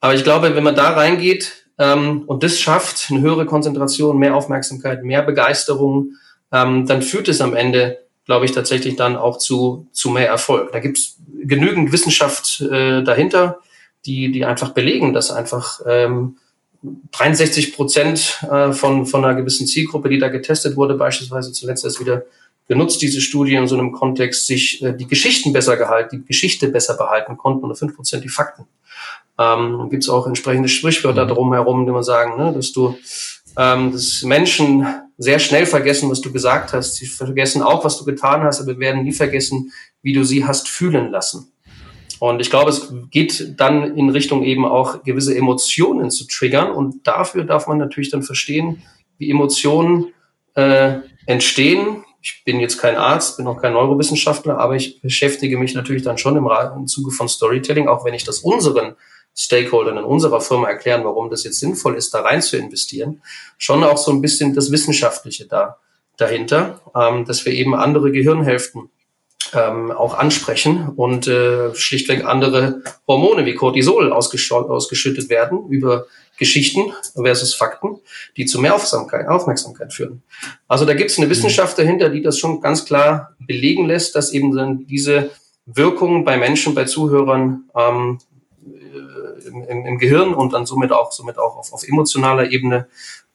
Aber 0.00 0.14
ich 0.14 0.22
glaube, 0.22 0.54
wenn 0.54 0.64
man 0.64 0.76
da 0.76 0.90
reingeht 0.90 1.63
und 1.78 2.42
das 2.42 2.60
schafft, 2.60 3.10
eine 3.10 3.20
höhere 3.20 3.46
Konzentration, 3.46 4.18
mehr 4.18 4.36
Aufmerksamkeit, 4.36 5.02
mehr 5.02 5.22
Begeisterung, 5.22 6.12
ähm, 6.52 6.86
dann 6.86 7.02
führt 7.02 7.28
es 7.28 7.40
am 7.40 7.54
Ende 7.54 8.04
glaube 8.24 8.46
ich, 8.46 8.52
tatsächlich 8.52 8.96
dann 8.96 9.16
auch 9.16 9.38
zu, 9.38 9.86
zu 9.92 10.10
mehr 10.10 10.28
Erfolg. 10.28 10.72
Da 10.72 10.80
gibt 10.80 10.98
es 10.98 11.16
genügend 11.42 11.92
Wissenschaft 11.92 12.60
äh, 12.60 13.02
dahinter, 13.02 13.58
die, 14.06 14.32
die 14.32 14.44
einfach 14.44 14.70
belegen, 14.70 15.12
dass 15.12 15.30
einfach 15.30 15.80
ähm, 15.86 16.36
63 17.12 17.74
Prozent 17.74 18.42
äh, 18.50 18.72
von, 18.72 19.06
von 19.06 19.24
einer 19.24 19.34
gewissen 19.34 19.66
Zielgruppe, 19.66 20.08
die 20.08 20.18
da 20.18 20.28
getestet 20.28 20.76
wurde, 20.76 20.94
beispielsweise 20.94 21.52
zuletzt 21.52 21.84
erst 21.84 22.00
wieder 22.00 22.24
genutzt, 22.66 23.02
diese 23.02 23.20
Studie 23.20 23.54
in 23.54 23.66
so 23.66 23.76
einem 23.76 23.92
Kontext, 23.92 24.46
sich 24.46 24.82
äh, 24.82 24.94
die 24.94 25.06
Geschichten 25.06 25.52
besser 25.52 25.76
gehalten, 25.76 26.20
die 26.20 26.26
Geschichte 26.26 26.68
besser 26.68 26.96
behalten 26.96 27.36
konnten 27.36 27.64
und 27.64 27.76
fünf 27.76 27.94
Prozent 27.94 28.24
die 28.24 28.28
Fakten. 28.28 28.66
Ähm, 29.38 29.88
Gibt 29.90 30.04
es 30.04 30.08
auch 30.08 30.26
entsprechende 30.26 30.68
Sprichwörter 30.68 31.24
mhm. 31.24 31.28
drumherum, 31.28 31.86
die 31.86 31.92
man 31.92 32.02
sagen, 32.02 32.36
ne, 32.36 32.52
dass 32.52 32.72
du 32.72 32.96
ähm, 33.56 33.92
dass 33.92 34.22
Menschen 34.22 34.86
sehr 35.16 35.38
schnell 35.38 35.66
vergessen, 35.66 36.10
was 36.10 36.20
du 36.20 36.32
gesagt 36.32 36.72
hast. 36.72 36.96
Sie 36.96 37.06
vergessen 37.06 37.62
auch, 37.62 37.84
was 37.84 37.98
du 37.98 38.04
getan 38.04 38.42
hast, 38.42 38.60
aber 38.60 38.78
werden 38.78 39.04
nie 39.04 39.12
vergessen, 39.12 39.72
wie 40.02 40.12
du 40.12 40.24
sie 40.24 40.44
hast 40.44 40.68
fühlen 40.68 41.10
lassen. 41.10 41.52
Und 42.18 42.40
ich 42.40 42.50
glaube, 42.50 42.70
es 42.70 42.92
geht 43.10 43.54
dann 43.58 43.96
in 43.96 44.08
Richtung 44.10 44.44
eben 44.44 44.64
auch 44.64 45.02
gewisse 45.02 45.36
Emotionen 45.36 46.10
zu 46.10 46.26
triggern. 46.26 46.72
Und 46.72 47.06
dafür 47.06 47.44
darf 47.44 47.66
man 47.66 47.78
natürlich 47.78 48.10
dann 48.10 48.22
verstehen, 48.22 48.82
wie 49.18 49.30
Emotionen 49.30 50.12
äh, 50.54 50.98
entstehen. 51.26 52.04
Ich 52.22 52.42
bin 52.44 52.60
jetzt 52.60 52.78
kein 52.78 52.96
Arzt, 52.96 53.36
bin 53.36 53.46
auch 53.46 53.60
kein 53.60 53.74
Neurowissenschaftler, 53.74 54.58
aber 54.58 54.76
ich 54.76 55.02
beschäftige 55.02 55.58
mich 55.58 55.74
natürlich 55.74 56.02
dann 56.02 56.16
schon 56.16 56.36
im, 56.36 56.48
im 56.76 56.86
Zuge 56.86 57.10
von 57.10 57.28
Storytelling, 57.28 57.88
auch 57.88 58.04
wenn 58.04 58.14
ich 58.14 58.24
das 58.24 58.38
unseren 58.38 58.94
Stakeholdern 59.36 59.98
in 59.98 60.04
unserer 60.04 60.40
Firma 60.40 60.68
erklären, 60.68 61.04
warum 61.04 61.30
das 61.30 61.44
jetzt 61.44 61.60
sinnvoll 61.60 61.96
ist, 61.96 62.14
da 62.14 62.20
rein 62.20 62.40
zu 62.40 62.56
investieren. 62.56 63.22
Schon 63.58 63.82
auch 63.82 63.98
so 63.98 64.12
ein 64.12 64.20
bisschen 64.20 64.54
das 64.54 64.70
Wissenschaftliche 64.70 65.46
da 65.46 65.78
dahinter, 66.16 66.80
ähm, 66.94 67.24
dass 67.24 67.44
wir 67.44 67.52
eben 67.52 67.74
andere 67.74 68.12
Gehirnhälften 68.12 68.90
ähm, 69.52 69.90
auch 69.90 70.14
ansprechen 70.14 70.88
und 70.96 71.26
äh, 71.26 71.74
schlichtweg 71.74 72.24
andere 72.24 72.82
Hormone 73.06 73.44
wie 73.46 73.54
Cortisol 73.54 74.12
ausgeschüttet 74.12 75.28
werden 75.28 75.68
über 75.68 76.06
Geschichten 76.38 76.92
versus 77.14 77.54
Fakten, 77.54 78.00
die 78.36 78.46
zu 78.46 78.60
mehr 78.60 78.74
Aufmerksamkeit, 78.74 79.28
Aufmerksamkeit 79.28 79.92
führen. 79.92 80.22
Also 80.66 80.84
da 80.84 80.94
gibt 80.94 81.10
es 81.10 81.18
eine 81.18 81.30
Wissenschaft 81.30 81.78
dahinter, 81.78 82.08
die 82.08 82.22
das 82.22 82.38
schon 82.38 82.60
ganz 82.60 82.84
klar 82.84 83.36
belegen 83.38 83.86
lässt, 83.86 84.16
dass 84.16 84.32
eben 84.32 84.54
dann 84.54 84.86
diese 84.86 85.30
Wirkungen 85.66 86.24
bei 86.24 86.36
Menschen, 86.36 86.74
bei 86.74 86.84
Zuhörern 86.84 87.64
ähm, 87.76 88.18
äh, 88.18 88.33
im, 89.46 89.86
im, 89.86 89.98
Gehirn 89.98 90.34
und 90.34 90.52
dann 90.52 90.66
somit 90.66 90.92
auch, 90.92 91.12
somit 91.12 91.38
auch 91.38 91.56
auf, 91.56 91.72
auf 91.72 91.86
emotionaler 91.86 92.50
Ebene 92.50 92.88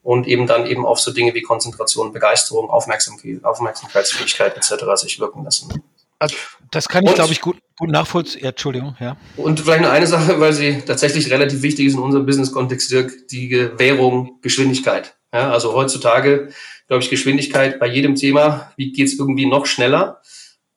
und 0.04 0.28
eben 0.28 0.48
dann 0.48 0.66
eben 0.66 0.86
auf 0.86 1.00
so 1.00 1.12
Dinge 1.12 1.34
wie 1.34 1.42
Konzentration, 1.42 2.14
Begeisterung, 2.14 2.70
Aufmerksamkeit, 2.70 3.44
Aufmerksamkeitsfähigkeit 3.44 4.56
etc. 4.58 4.86
sich 4.96 5.20
wirken 5.20 5.44
lassen. 5.44 5.84
Also, 6.20 6.36
das 6.72 6.90
kann 6.90 7.06
ich, 7.06 7.14
glaube 7.14 7.32
ich, 7.32 7.40
gut, 7.40 7.58
gut 7.78 7.90
nachvollziehen. 7.90 8.44
Ja, 8.44 8.50
Entschuldigung, 8.50 8.96
ja. 9.00 9.16
Und 9.38 9.62
vielleicht 9.62 9.82
noch 9.82 9.90
eine 9.90 10.06
Sache, 10.06 10.40
weil 10.40 10.52
sie 10.52 10.82
tatsächlich 10.86 11.32
relativ 11.32 11.62
wichtig 11.62 11.86
ist 11.88 11.94
in 11.94 12.00
unserem 12.00 12.26
Business-Kontext, 12.26 12.92
Dirk, 12.92 13.28
die 13.30 13.70
Währung 13.78 14.40
Geschwindigkeit. 14.42 15.16
Ja, 15.34 15.52
also 15.52 15.74
heutzutage, 15.74 16.50
glaube 16.88 17.04
ich, 17.04 17.10
Geschwindigkeit 17.10 17.80
bei 17.80 17.88
jedem 17.88 18.16
Thema, 18.16 18.74
wie 18.76 18.92
geht's 18.92 19.14
irgendwie 19.14 19.46
noch 19.46 19.66
schneller? 19.66 20.22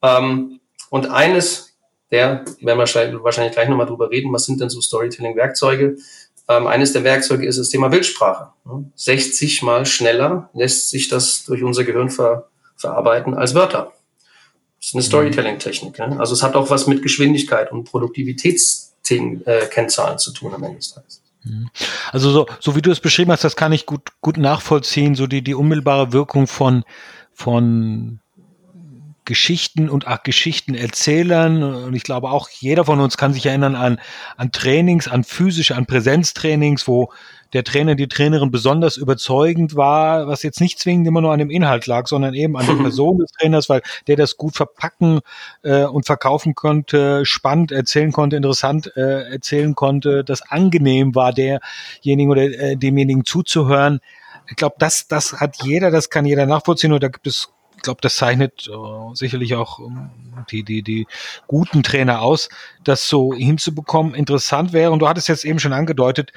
Ähm, 0.02 0.60
und 0.90 1.10
eines 1.10 1.71
der, 2.12 2.44
werden 2.60 2.60
wir 2.60 2.78
wahrscheinlich 2.78 3.52
gleich 3.52 3.68
nochmal 3.68 3.86
drüber 3.86 4.10
reden, 4.10 4.32
was 4.32 4.44
sind 4.44 4.60
denn 4.60 4.70
so 4.70 4.80
Storytelling-Werkzeuge? 4.80 5.96
Ähm, 6.48 6.66
eines 6.66 6.92
der 6.92 7.04
Werkzeuge 7.04 7.46
ist 7.46 7.58
das 7.58 7.68
Thema 7.70 7.88
Bildsprache. 7.88 8.48
60 8.94 9.62
mal 9.62 9.86
schneller 9.86 10.50
lässt 10.52 10.90
sich 10.90 11.08
das 11.08 11.44
durch 11.44 11.62
unser 11.62 11.84
Gehirn 11.84 12.10
ver, 12.10 12.48
verarbeiten 12.76 13.32
als 13.34 13.54
Wörter. 13.54 13.92
Das 14.78 14.88
ist 14.88 14.94
eine 14.94 15.04
Storytelling-Technik. 15.04 15.98
Ne? 15.98 16.20
Also 16.20 16.34
es 16.34 16.42
hat 16.42 16.54
auch 16.54 16.68
was 16.68 16.86
mit 16.86 17.02
Geschwindigkeit 17.02 17.72
und 17.72 17.84
Produktivitätskennzahlen 17.84 20.18
zu 20.18 20.32
tun 20.32 20.52
am 20.52 20.62
Ende 20.64 20.76
des 20.78 20.92
Tages. 20.92 21.22
Mhm. 21.44 21.70
Also 22.10 22.30
so, 22.30 22.46
so 22.60 22.76
wie 22.76 22.82
du 22.82 22.90
es 22.90 23.00
beschrieben 23.00 23.32
hast, 23.32 23.44
das 23.44 23.56
kann 23.56 23.72
ich 23.72 23.86
gut, 23.86 24.10
gut 24.20 24.36
nachvollziehen, 24.36 25.14
so 25.14 25.26
die, 25.26 25.40
die 25.42 25.54
unmittelbare 25.54 26.12
Wirkung 26.12 26.46
von, 26.46 26.84
von 27.32 28.20
Geschichten 29.24 29.88
und 29.88 30.06
auch 30.06 30.22
Geschichten 30.22 30.74
erzählen. 30.74 31.62
Und 31.62 31.94
ich 31.94 32.02
glaube 32.02 32.30
auch 32.30 32.48
jeder 32.48 32.84
von 32.84 33.00
uns 33.00 33.16
kann 33.16 33.32
sich 33.32 33.46
erinnern 33.46 33.76
an, 33.76 34.00
an 34.36 34.52
Trainings, 34.52 35.08
an 35.08 35.24
physische, 35.24 35.76
an 35.76 35.86
Präsenztrainings, 35.86 36.88
wo 36.88 37.12
der 37.52 37.64
Trainer, 37.64 37.94
die 37.94 38.08
Trainerin 38.08 38.50
besonders 38.50 38.96
überzeugend 38.96 39.76
war, 39.76 40.26
was 40.26 40.42
jetzt 40.42 40.60
nicht 40.60 40.78
zwingend 40.78 41.06
immer 41.06 41.20
nur 41.20 41.32
an 41.32 41.38
dem 41.38 41.50
Inhalt 41.50 41.86
lag, 41.86 42.06
sondern 42.06 42.34
eben 42.34 42.56
an 42.56 42.66
der 42.66 42.74
Person 42.82 43.18
des 43.18 43.30
Trainers, 43.32 43.68
weil 43.68 43.82
der 44.06 44.16
das 44.16 44.36
gut 44.36 44.56
verpacken 44.56 45.20
äh, 45.62 45.84
und 45.84 46.06
verkaufen 46.06 46.54
konnte, 46.54 47.26
spannend 47.26 47.70
erzählen 47.72 48.12
konnte, 48.12 48.36
interessant 48.36 48.90
äh, 48.96 49.30
erzählen 49.30 49.74
konnte, 49.74 50.24
das 50.24 50.42
angenehm 50.42 51.14
war, 51.14 51.32
derjenigen 51.32 52.30
oder 52.30 52.42
äh, 52.42 52.76
demjenigen 52.76 53.24
zuzuhören. 53.24 54.00
Ich 54.48 54.56
glaube, 54.56 54.76
das, 54.78 55.06
das 55.06 55.34
hat 55.34 55.62
jeder, 55.62 55.90
das 55.90 56.10
kann 56.10 56.24
jeder 56.24 56.46
nachvollziehen 56.46 56.92
und 56.92 57.02
da 57.02 57.08
gibt 57.08 57.26
es 57.26 57.50
ich 57.76 57.82
glaube, 57.82 58.00
das 58.00 58.16
zeichnet 58.16 58.68
äh, 58.68 59.14
sicherlich 59.14 59.54
auch 59.54 59.80
ähm, 59.80 60.10
die, 60.50 60.62
die, 60.62 60.82
die 60.82 61.06
guten 61.46 61.82
Trainer 61.82 62.22
aus, 62.22 62.48
das 62.84 63.08
so 63.08 63.34
hinzubekommen. 63.34 64.14
Interessant 64.14 64.72
wäre, 64.72 64.90
und 64.90 65.00
du 65.00 65.08
hattest 65.08 65.28
jetzt 65.28 65.44
eben 65.44 65.58
schon 65.58 65.72
angedeutet, 65.72 66.32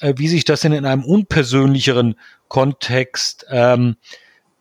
äh, 0.00 0.14
wie 0.16 0.28
sich 0.28 0.44
das 0.44 0.60
denn 0.60 0.72
in 0.72 0.86
einem 0.86 1.04
unpersönlicheren 1.04 2.16
Kontext 2.48 3.46
ähm, 3.50 3.96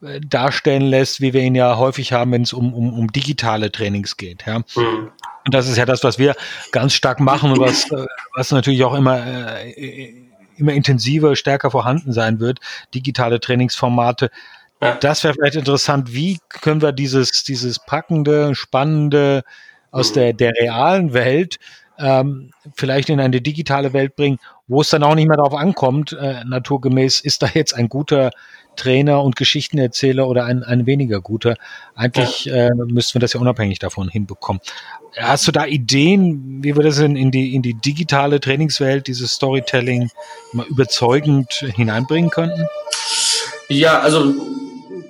äh, 0.01 0.19
darstellen 0.21 0.83
lässt, 0.83 1.21
wie 1.21 1.33
wir 1.33 1.41
ihn 1.41 1.55
ja 1.55 1.77
häufig 1.77 2.13
haben, 2.13 2.31
wenn 2.31 2.41
es 2.43 2.53
um, 2.53 2.73
um, 2.73 2.93
um 2.93 3.11
digitale 3.11 3.71
Trainings 3.71 4.17
geht. 4.17 4.45
Ja. 4.45 4.59
Mhm. 4.59 5.11
Und 5.45 5.53
das 5.53 5.67
ist 5.67 5.77
ja 5.77 5.85
das, 5.85 6.03
was 6.03 6.17
wir 6.17 6.35
ganz 6.71 6.93
stark 6.93 7.19
machen 7.19 7.51
und 7.51 7.59
was, 7.59 7.91
äh, 7.91 8.05
was 8.35 8.51
natürlich 8.51 8.83
auch 8.83 8.95
immer, 8.95 9.25
äh, 9.25 10.13
immer 10.57 10.73
intensiver, 10.73 11.35
stärker 11.35 11.69
vorhanden 11.69 12.13
sein 12.13 12.39
wird. 12.39 12.59
Digitale 12.93 13.39
Trainingsformate. 13.39 14.31
Ja. 14.81 14.95
Das 14.95 15.23
wäre 15.23 15.33
vielleicht 15.33 15.55
interessant. 15.55 16.13
Wie 16.13 16.39
können 16.49 16.81
wir 16.81 16.91
dieses, 16.91 17.43
dieses 17.43 17.79
packende, 17.79 18.55
spannende 18.55 19.43
aus 19.91 20.11
mhm. 20.11 20.13
der, 20.15 20.33
der 20.33 20.53
realen 20.59 21.13
Welt 21.13 21.57
ähm, 21.97 22.51
vielleicht 22.75 23.09
in 23.09 23.19
eine 23.19 23.41
digitale 23.41 23.93
Welt 23.93 24.15
bringen, 24.15 24.37
wo 24.67 24.81
es 24.81 24.89
dann 24.89 25.03
auch 25.03 25.15
nicht 25.15 25.27
mehr 25.27 25.37
darauf 25.37 25.53
ankommt, 25.53 26.13
äh, 26.13 26.43
naturgemäß, 26.43 27.21
ist 27.21 27.41
da 27.41 27.47
jetzt 27.53 27.73
ein 27.73 27.89
guter 27.89 28.31
Trainer 28.75 29.23
und 29.23 29.37
Geschichtenerzähler 29.37 30.27
oder 30.27 30.43
ein, 30.45 30.63
ein 30.63 30.85
weniger 30.85 31.21
guter. 31.21 31.55
Eigentlich 31.95 32.51
äh, 32.51 32.71
müssten 32.71 33.15
wir 33.15 33.21
das 33.21 33.31
ja 33.31 33.39
unabhängig 33.39 33.79
davon 33.79 34.09
hinbekommen. 34.09 34.61
Hast 35.17 35.47
du 35.47 35.53
da 35.53 35.65
Ideen, 35.65 36.61
wie 36.61 36.75
wir 36.75 36.83
das 36.83 36.97
in, 36.97 37.15
in, 37.15 37.31
die, 37.31 37.55
in 37.55 37.61
die 37.61 37.75
digitale 37.75 38.41
Trainingswelt, 38.41 39.07
dieses 39.07 39.31
Storytelling 39.31 40.09
mal 40.51 40.65
überzeugend 40.65 41.53
hineinbringen 41.75 42.29
könnten? 42.29 42.65
Ja, 43.69 43.99
also 43.99 44.33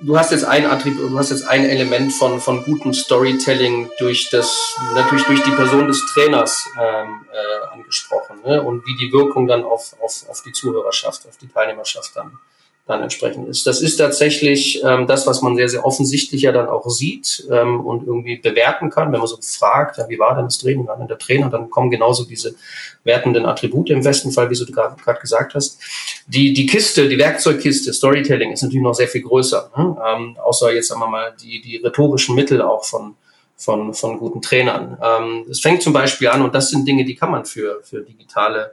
du 0.06 0.18
hast 0.18 0.30
jetzt 0.30 0.44
ein 0.44 0.66
Attribut, 0.66 1.10
du 1.10 1.18
hast 1.18 1.30
jetzt 1.30 1.48
ein 1.48 1.64
Element 1.64 2.12
von, 2.12 2.40
von 2.40 2.64
gutem 2.64 2.94
Storytelling 2.94 3.90
durch 3.98 4.30
das, 4.30 4.76
natürlich 4.94 5.24
durch 5.24 5.42
die 5.42 5.50
Person 5.50 5.88
des 5.88 6.00
Trainers 6.14 6.64
ähm, 6.80 7.26
äh, 7.32 7.66
angesprochen 7.72 8.40
ne? 8.44 8.62
und 8.62 8.86
wie 8.86 8.96
die 8.96 9.12
Wirkung 9.12 9.46
dann 9.46 9.64
auf, 9.64 9.96
auf, 10.00 10.28
auf 10.28 10.42
die 10.42 10.52
Zuhörerschaft, 10.52 11.26
auf 11.26 11.36
die 11.36 11.48
Teilnehmerschaft 11.48 12.14
dann 12.14 12.38
dann 12.86 13.02
entsprechend 13.02 13.48
ist. 13.48 13.66
Das 13.66 13.82
ist 13.82 13.96
tatsächlich 13.96 14.80
ähm, 14.84 15.08
das, 15.08 15.26
was 15.26 15.42
man 15.42 15.56
sehr, 15.56 15.68
sehr 15.68 15.84
offensichtlich 15.84 16.42
ja 16.42 16.52
dann 16.52 16.68
auch 16.68 16.88
sieht 16.88 17.44
ähm, 17.50 17.80
und 17.80 18.06
irgendwie 18.06 18.36
bewerten 18.36 18.90
kann, 18.90 19.10
wenn 19.12 19.18
man 19.18 19.26
so 19.26 19.38
fragt, 19.42 19.98
ja, 19.98 20.08
wie 20.08 20.20
war 20.20 20.36
denn 20.36 20.44
das 20.44 20.58
Training, 20.58 20.86
war 20.86 20.96
denn 20.96 21.08
der 21.08 21.18
Trainer, 21.18 21.50
dann 21.50 21.68
kommen 21.68 21.90
genauso 21.90 22.24
diese 22.24 22.54
wertenden 23.02 23.44
Attribute 23.44 23.90
im 23.90 24.04
besten 24.04 24.30
Fall, 24.30 24.50
wie 24.50 24.54
du 24.54 24.66
gerade 24.66 25.20
gesagt 25.20 25.54
hast. 25.54 25.80
Die, 26.28 26.52
die 26.52 26.66
Kiste, 26.66 27.08
die 27.08 27.18
Werkzeugkiste, 27.18 27.92
Storytelling 27.92 28.52
ist 28.52 28.62
natürlich 28.62 28.84
noch 28.84 28.94
sehr 28.94 29.08
viel 29.08 29.22
größer, 29.22 29.70
ne? 29.76 29.96
ähm, 30.08 30.36
außer 30.40 30.72
jetzt 30.72 30.86
sagen 30.88 31.00
wir 31.00 31.08
mal 31.08 31.34
die, 31.42 31.60
die 31.60 31.78
rhetorischen 31.78 32.36
Mittel 32.36 32.62
auch 32.62 32.84
von, 32.84 33.16
von, 33.56 33.94
von 33.94 34.16
guten 34.16 34.40
Trainern. 34.40 34.96
Ähm, 35.02 35.46
es 35.50 35.60
fängt 35.60 35.82
zum 35.82 35.92
Beispiel 35.92 36.28
an, 36.28 36.42
und 36.42 36.54
das 36.54 36.70
sind 36.70 36.86
Dinge, 36.86 37.04
die 37.04 37.16
kann 37.16 37.32
man 37.32 37.44
für, 37.44 37.80
für 37.82 38.02
digitale 38.02 38.70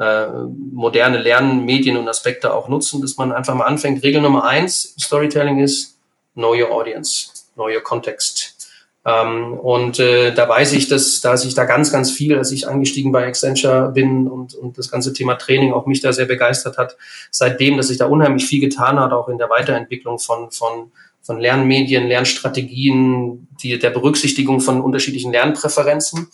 äh, 0.00 0.28
moderne 0.72 1.18
Lernmedien 1.18 1.98
und 1.98 2.08
Aspekte 2.08 2.54
auch 2.54 2.68
nutzen, 2.68 3.02
dass 3.02 3.18
man 3.18 3.32
einfach 3.32 3.54
mal 3.54 3.66
anfängt. 3.66 4.02
Regel 4.02 4.22
Nummer 4.22 4.44
eins 4.44 4.96
Storytelling 4.98 5.58
ist 5.58 5.98
Know 6.32 6.54
Your 6.54 6.72
Audience, 6.72 7.28
Know 7.54 7.66
Your 7.66 7.82
Context. 7.82 8.56
Ähm, 9.04 9.58
und 9.58 9.98
äh, 9.98 10.32
da 10.32 10.48
weiß 10.48 10.72
ich, 10.72 10.88
dass, 10.88 11.20
dass 11.20 11.44
ich 11.44 11.52
da 11.52 11.66
ganz, 11.66 11.92
ganz 11.92 12.10
viel, 12.10 12.38
als 12.38 12.50
ich 12.50 12.66
angestiegen 12.66 13.12
bei 13.12 13.26
Accenture 13.26 13.90
bin 13.92 14.26
und, 14.26 14.54
und 14.54 14.78
das 14.78 14.90
ganze 14.90 15.12
Thema 15.12 15.34
Training 15.34 15.74
auch 15.74 15.84
mich 15.84 16.00
da 16.00 16.14
sehr 16.14 16.26
begeistert 16.26 16.78
hat, 16.78 16.96
seitdem, 17.30 17.76
dass 17.76 17.88
sich 17.88 17.98
da 17.98 18.06
unheimlich 18.06 18.46
viel 18.46 18.60
getan 18.60 18.98
hat, 18.98 19.12
auch 19.12 19.28
in 19.28 19.36
der 19.36 19.50
Weiterentwicklung 19.50 20.18
von, 20.18 20.50
von, 20.50 20.92
von 21.20 21.38
Lernmedien, 21.38 22.06
Lernstrategien, 22.06 23.48
die, 23.62 23.78
der 23.78 23.90
Berücksichtigung 23.90 24.60
von 24.60 24.80
unterschiedlichen 24.80 25.32
Lernpräferenzen. 25.32 26.28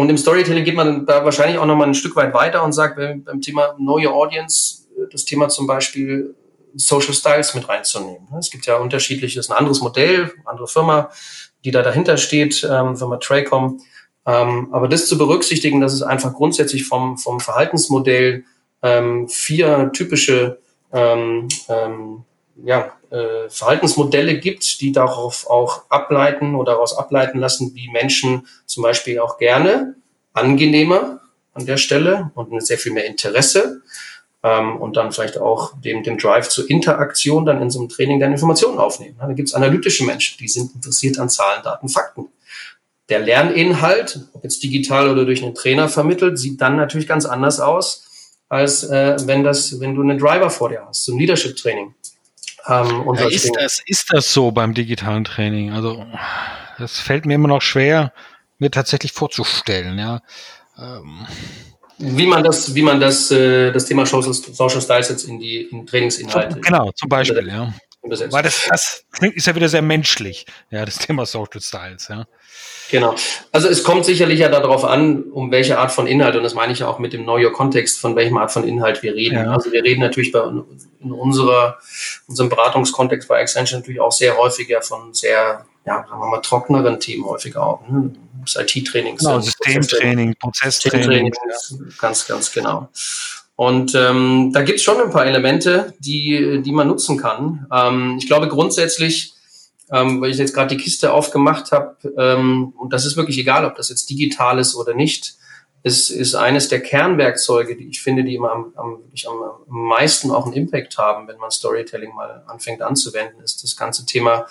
Und 0.00 0.08
im 0.08 0.16
Storytelling 0.16 0.64
geht 0.64 0.76
man 0.76 1.04
da 1.04 1.26
wahrscheinlich 1.26 1.58
auch 1.58 1.66
nochmal 1.66 1.86
ein 1.86 1.92
Stück 1.92 2.16
weit 2.16 2.32
weiter 2.32 2.64
und 2.64 2.72
sagt, 2.72 2.96
beim 2.96 3.42
Thema 3.42 3.74
Know 3.74 3.98
Your 3.98 4.14
Audience, 4.14 4.86
das 5.12 5.26
Thema 5.26 5.50
zum 5.50 5.66
Beispiel 5.66 6.34
Social 6.74 7.12
Styles 7.12 7.54
mit 7.54 7.68
reinzunehmen. 7.68 8.26
Es 8.38 8.50
gibt 8.50 8.64
ja 8.64 8.78
unterschiedliches, 8.78 9.50
ein 9.50 9.58
anderes 9.58 9.82
Modell, 9.82 10.32
andere 10.46 10.68
Firma, 10.68 11.10
die 11.66 11.70
da 11.70 11.82
dahinter 11.82 12.16
steht, 12.16 12.66
ähm, 12.66 12.96
Firma 12.96 13.18
Traycom. 13.18 13.82
Ähm, 14.24 14.68
aber 14.72 14.88
das 14.88 15.06
zu 15.06 15.18
berücksichtigen, 15.18 15.82
dass 15.82 15.92
es 15.92 16.00
einfach 16.00 16.32
grundsätzlich 16.32 16.86
vom, 16.86 17.18
vom 17.18 17.38
Verhaltensmodell 17.38 18.44
ähm, 18.82 19.28
vier 19.28 19.90
typische 19.92 20.60
ähm, 20.94 21.48
ähm, 21.68 22.24
ja, 22.64 22.92
äh, 23.10 23.48
Verhaltensmodelle 23.48 24.38
gibt, 24.38 24.80
die 24.80 24.92
darauf 24.92 25.48
auch 25.48 25.84
ableiten 25.88 26.54
oder 26.54 26.72
daraus 26.72 26.96
ableiten 26.96 27.38
lassen, 27.38 27.74
wie 27.74 27.90
Menschen 27.90 28.46
zum 28.66 28.82
Beispiel 28.82 29.18
auch 29.18 29.38
gerne 29.38 29.94
angenehmer 30.32 31.20
an 31.54 31.66
der 31.66 31.76
Stelle 31.76 32.30
und 32.34 32.52
mit 32.52 32.64
sehr 32.66 32.78
viel 32.78 32.92
mehr 32.92 33.06
Interesse 33.06 33.82
ähm, 34.42 34.76
und 34.76 34.96
dann 34.96 35.12
vielleicht 35.12 35.38
auch 35.38 35.72
dem, 35.80 36.02
dem 36.02 36.18
Drive 36.18 36.48
zur 36.48 36.68
Interaktion 36.70 37.44
dann 37.44 37.60
in 37.60 37.70
so 37.70 37.80
einem 37.80 37.88
Training 37.88 38.20
dann 38.20 38.32
Informationen 38.32 38.78
aufnehmen. 38.78 39.16
Da 39.18 39.32
gibt 39.32 39.48
es 39.48 39.54
analytische 39.54 40.04
Menschen, 40.04 40.38
die 40.38 40.48
sind 40.48 40.74
interessiert 40.74 41.18
an 41.18 41.28
Zahlen, 41.28 41.62
Daten, 41.62 41.88
Fakten. 41.88 42.28
Der 43.08 43.18
Lerninhalt, 43.18 44.20
ob 44.32 44.44
jetzt 44.44 44.62
digital 44.62 45.10
oder 45.10 45.24
durch 45.24 45.42
einen 45.42 45.54
Trainer 45.54 45.88
vermittelt, 45.88 46.38
sieht 46.38 46.60
dann 46.60 46.76
natürlich 46.76 47.08
ganz 47.08 47.26
anders 47.26 47.58
aus, 47.58 48.06
als 48.48 48.84
äh, 48.84 49.16
wenn 49.26 49.42
das, 49.42 49.80
wenn 49.80 49.94
du 49.94 50.02
einen 50.02 50.18
Driver 50.18 50.48
vor 50.48 50.68
dir 50.68 50.86
hast, 50.86 51.04
zum 51.04 51.18
Leadership-Training. 51.18 51.94
Ähm, 52.66 53.14
ja, 53.14 53.28
ist, 53.28 53.50
das, 53.56 53.82
ist 53.86 54.12
das 54.12 54.32
so 54.32 54.50
beim 54.50 54.74
digitalen 54.74 55.24
Training? 55.24 55.72
Also, 55.72 56.04
das 56.78 56.98
fällt 56.98 57.26
mir 57.26 57.34
immer 57.34 57.48
noch 57.48 57.62
schwer, 57.62 58.12
mir 58.58 58.70
tatsächlich 58.70 59.12
vorzustellen, 59.12 59.98
ja. 59.98 60.20
Ähm. 60.78 61.26
Wie 61.98 62.26
man 62.26 62.42
das, 62.42 62.74
wie 62.74 62.82
man 62.82 62.98
das, 62.98 63.30
äh, 63.30 63.72
das 63.72 63.84
Thema 63.84 64.06
Social, 64.06 64.32
Social 64.32 64.80
Styles 64.80 65.10
jetzt 65.10 65.24
in 65.24 65.38
die 65.38 65.62
in 65.70 65.86
Trainingsinhalte. 65.86 66.60
Genau, 66.60 66.90
zum 66.92 67.08
Beispiel, 67.10 67.46
ja. 67.46 67.74
Übersetzt. 68.02 68.32
Weil 68.32 68.42
das, 68.42 68.68
das 68.68 69.04
ist 69.34 69.46
ja 69.46 69.54
wieder 69.54 69.68
sehr 69.68 69.82
menschlich, 69.82 70.46
ja, 70.70 70.84
das 70.84 70.98
Thema 70.98 71.26
Social 71.26 71.60
Styles, 71.60 72.08
ja. 72.08 72.26
Genau. 72.90 73.14
Also 73.52 73.68
es 73.68 73.84
kommt 73.84 74.04
sicherlich 74.04 74.40
ja 74.40 74.48
darauf 74.48 74.84
an, 74.84 75.24
um 75.24 75.50
welche 75.52 75.78
Art 75.78 75.92
von 75.92 76.06
Inhalt, 76.06 76.34
und 76.36 76.42
das 76.42 76.54
meine 76.54 76.72
ich 76.72 76.80
ja 76.80 76.88
auch 76.88 76.98
mit 76.98 77.12
dem 77.12 77.22
Know 77.22 77.38
Your 77.38 77.52
Context, 77.52 78.00
von 78.00 78.16
welchem 78.16 78.36
Art 78.36 78.50
von 78.50 78.66
Inhalt 78.66 79.02
wir 79.02 79.14
reden. 79.14 79.36
Ja. 79.36 79.52
Also 79.52 79.70
wir 79.70 79.84
reden 79.84 80.00
natürlich 80.00 80.32
bei 80.32 80.40
in 80.40 81.12
unserer, 81.12 81.78
unserem 82.26 82.48
Beratungskontext 82.48 83.28
bei 83.28 83.40
Accenture 83.40 83.80
natürlich 83.80 84.00
auch 84.00 84.12
sehr 84.12 84.36
häufig 84.36 84.68
ja 84.68 84.80
von 84.80 85.14
sehr, 85.14 85.64
ja, 85.86 86.04
sagen 86.08 86.20
wir 86.20 86.26
mal, 86.26 86.40
trockeneren 86.40 86.98
Themen 86.98 87.24
häufig 87.24 87.56
auch. 87.56 87.86
Ne? 87.88 88.12
IT-Trainings. 88.56 89.22
Genau, 89.22 89.38
Systemtraining, 89.40 90.34
Prozesstraining. 90.34 91.32
Systemtraining, 91.32 91.88
ja. 91.88 91.94
Ganz, 91.98 92.26
ganz 92.26 92.50
genau. 92.50 92.88
Und 93.60 93.94
ähm, 93.94 94.52
da 94.54 94.62
gibt 94.62 94.78
es 94.78 94.82
schon 94.82 94.98
ein 95.02 95.10
paar 95.10 95.26
Elemente, 95.26 95.92
die, 95.98 96.62
die 96.64 96.72
man 96.72 96.88
nutzen 96.88 97.18
kann. 97.18 97.66
Ähm, 97.70 98.16
ich 98.18 98.26
glaube 98.26 98.48
grundsätzlich, 98.48 99.34
ähm, 99.92 100.22
weil 100.22 100.30
ich 100.30 100.38
jetzt 100.38 100.54
gerade 100.54 100.74
die 100.74 100.82
Kiste 100.82 101.12
aufgemacht 101.12 101.70
habe, 101.70 101.94
ähm, 102.16 102.72
und 102.78 102.94
das 102.94 103.04
ist 103.04 103.18
wirklich 103.18 103.36
egal, 103.36 103.66
ob 103.66 103.74
das 103.74 103.90
jetzt 103.90 104.08
digital 104.08 104.58
ist 104.58 104.74
oder 104.76 104.94
nicht, 104.94 105.34
ist, 105.82 106.08
ist 106.08 106.34
eines 106.36 106.68
der 106.68 106.80
Kernwerkzeuge, 106.80 107.76
die 107.76 107.90
ich 107.90 108.00
finde, 108.00 108.24
die 108.24 108.36
immer 108.36 108.50
am, 108.50 108.72
am, 108.76 109.02
am 109.26 109.52
meisten 109.68 110.30
auch 110.30 110.46
einen 110.46 110.54
Impact 110.54 110.96
haben, 110.96 111.28
wenn 111.28 111.36
man 111.36 111.50
Storytelling 111.50 112.14
mal 112.14 112.42
anfängt 112.46 112.80
anzuwenden, 112.80 113.42
ist 113.44 113.62
das 113.62 113.76
ganze 113.76 114.06
Thema, 114.06 114.46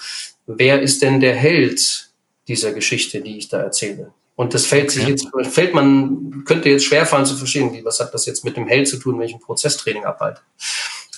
wer 0.45 0.83
ist 0.83 1.01
denn 1.01 1.19
der 1.19 1.33
Held 1.33 2.11
dieser 2.47 2.73
Geschichte, 2.73 3.21
die 3.21 3.39
ich 3.39 3.47
da 3.47 3.59
erzähle? 3.59 4.13
Und 4.39 4.53
das 4.53 4.65
fällt 4.65 4.89
sich 4.89 5.05
jetzt, 5.05 5.27
fällt 5.49 5.73
man, 5.73 6.45
könnte 6.45 6.69
jetzt 6.69 6.85
schwerfallen 6.85 7.25
zu 7.25 7.35
verstehen, 7.35 7.73
wie, 7.73 7.83
was 7.83 7.99
hat 7.99 8.13
das 8.13 8.25
jetzt 8.25 8.45
mit 8.45 8.55
dem 8.55 8.67
Held 8.67 8.87
zu 8.87 8.95
tun, 8.95 9.19
wenn 9.19 9.25
ich 9.25 9.33
ein 9.33 9.41
Prozesstraining 9.41 10.05
abhalte. 10.05 10.39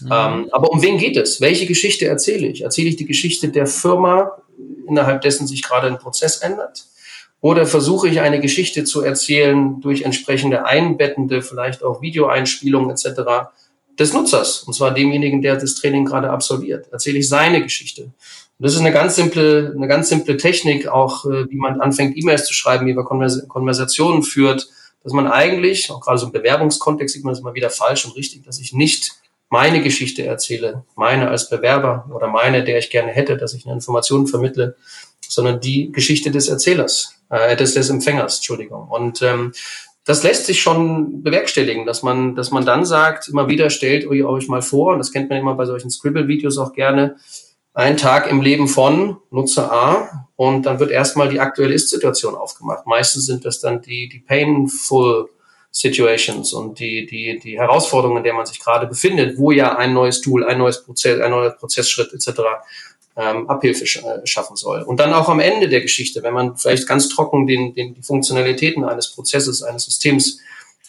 Mhm. 0.01 0.09
Ähm, 0.11 0.49
aber 0.51 0.71
um 0.71 0.81
wen 0.81 0.97
geht 0.97 1.15
es? 1.17 1.39
Welche 1.39 1.67
Geschichte 1.67 2.07
erzähle 2.07 2.47
ich? 2.47 2.61
Erzähle 2.63 2.89
ich 2.89 2.95
die 2.95 3.05
Geschichte 3.05 3.49
der 3.49 3.67
Firma, 3.67 4.41
innerhalb 4.87 5.21
dessen 5.21 5.45
sich 5.45 5.61
gerade 5.61 5.85
ein 5.85 5.99
Prozess 5.99 6.37
ändert? 6.37 6.87
Oder 7.41 7.67
versuche 7.67 8.07
ich 8.07 8.21
eine 8.21 8.39
Geschichte 8.39 8.85
zu 8.85 9.01
erzählen 9.01 9.79
durch 9.81 10.01
entsprechende 10.01 10.65
einbettende, 10.65 11.43
vielleicht 11.43 11.83
auch 11.83 12.01
Videoeinspielungen 12.01 12.89
etc. 12.89 13.51
des 13.99 14.13
Nutzers, 14.13 14.63
und 14.63 14.73
zwar 14.73 14.93
demjenigen, 14.93 15.41
der 15.41 15.57
das 15.57 15.75
Training 15.75 16.05
gerade 16.05 16.29
absolviert. 16.29 16.87
Erzähle 16.91 17.19
ich 17.19 17.29
seine 17.29 17.61
Geschichte. 17.61 18.03
Und 18.03 18.13
das 18.59 18.73
ist 18.73 18.79
eine 18.79 18.91
ganz 18.91 19.15
simple, 19.15 19.73
eine 19.75 19.87
ganz 19.87 20.09
simple 20.09 20.37
Technik, 20.37 20.87
auch 20.87 21.25
äh, 21.25 21.49
wie 21.49 21.57
man 21.57 21.81
anfängt, 21.81 22.17
E-Mails 22.17 22.45
zu 22.45 22.53
schreiben, 22.53 22.85
wie 22.87 22.93
man 22.93 23.05
Konvers 23.05 23.47
Konversationen 23.47 24.23
führt, 24.23 24.69
dass 25.03 25.13
man 25.13 25.27
eigentlich, 25.27 25.89
auch 25.91 26.01
gerade 26.01 26.19
so 26.19 26.27
im 26.27 26.31
Bewerbungskontext 26.31 27.15
sieht 27.15 27.23
man 27.23 27.33
das 27.33 27.41
immer 27.41 27.55
wieder 27.55 27.69
falsch 27.69 28.05
und 28.05 28.15
richtig, 28.15 28.43
dass 28.45 28.59
ich 28.59 28.73
nicht 28.73 29.13
meine 29.49 29.81
Geschichte 29.81 30.25
erzähle, 30.25 30.83
meine 30.95 31.29
als 31.29 31.49
Bewerber 31.49 32.09
oder 32.13 32.27
meine, 32.27 32.63
der 32.63 32.77
ich 32.77 32.89
gerne 32.89 33.11
hätte, 33.11 33.35
dass 33.35 33.53
ich 33.53 33.65
eine 33.65 33.73
Information 33.73 34.27
vermittle, 34.27 34.77
sondern 35.27 35.59
die 35.59 35.91
Geschichte 35.91 36.31
des 36.31 36.47
Erzählers, 36.47 37.15
äh, 37.29 37.55
des, 37.55 37.73
des 37.73 37.89
Empfängers, 37.89 38.37
Entschuldigung. 38.37 38.87
Und 38.87 39.21
ähm, 39.21 39.53
das 40.11 40.23
lässt 40.23 40.45
sich 40.45 40.61
schon 40.61 41.23
bewerkstelligen, 41.23 41.85
dass 41.85 42.03
man, 42.03 42.35
dass 42.35 42.51
man 42.51 42.65
dann 42.65 42.83
sagt, 42.83 43.29
immer 43.29 43.47
wieder 43.47 43.69
stellt 43.69 44.05
euch 44.05 44.49
mal 44.49 44.61
vor, 44.61 44.91
und 44.91 44.99
das 44.99 45.13
kennt 45.13 45.29
man 45.29 45.39
immer 45.39 45.55
bei 45.55 45.65
solchen 45.65 45.89
Scribble-Videos 45.89 46.57
auch 46.57 46.73
gerne, 46.73 47.15
ein 47.73 47.95
Tag 47.95 48.29
im 48.29 48.41
Leben 48.41 48.67
von 48.67 49.21
Nutzer 49.29 49.71
A 49.71 50.27
und 50.35 50.65
dann 50.65 50.81
wird 50.81 50.91
erstmal 50.91 51.29
die 51.29 51.39
aktuelle 51.39 51.73
Ist-Situation 51.73 52.35
aufgemacht. 52.35 52.85
Meistens 52.85 53.25
sind 53.25 53.45
das 53.45 53.61
dann 53.61 53.81
die, 53.81 54.09
die 54.09 54.19
painful 54.19 55.29
Situations 55.71 56.51
und 56.51 56.79
die, 56.79 57.05
die, 57.05 57.39
die 57.39 57.57
Herausforderungen, 57.57 58.17
in 58.17 58.23
der 58.25 58.33
man 58.33 58.45
sich 58.45 58.59
gerade 58.59 58.87
befindet, 58.87 59.37
wo 59.37 59.51
ja 59.51 59.77
ein 59.77 59.93
neues 59.93 60.19
Tool, 60.19 60.43
ein 60.43 60.57
neues 60.57 60.83
Prozess, 60.83 61.21
ein 61.21 61.31
neuer 61.31 61.51
Prozessschritt 61.51 62.11
etc. 62.11 62.41
Ähm, 63.17 63.49
Abhilfe 63.49 63.85
sch 63.85 63.97
äh, 63.97 64.25
schaffen 64.25 64.55
soll. 64.55 64.83
Und 64.83 64.99
dann 65.01 65.13
auch 65.13 65.27
am 65.27 65.41
Ende 65.41 65.67
der 65.67 65.81
Geschichte, 65.81 66.23
wenn 66.23 66.33
man 66.33 66.55
vielleicht 66.55 66.87
ganz 66.87 67.09
trocken 67.09 67.45
den, 67.45 67.75
den, 67.75 67.93
die 67.93 68.01
Funktionalitäten 68.01 68.85
eines 68.85 69.11
Prozesses, 69.11 69.63
eines 69.63 69.83
Systems 69.83 70.39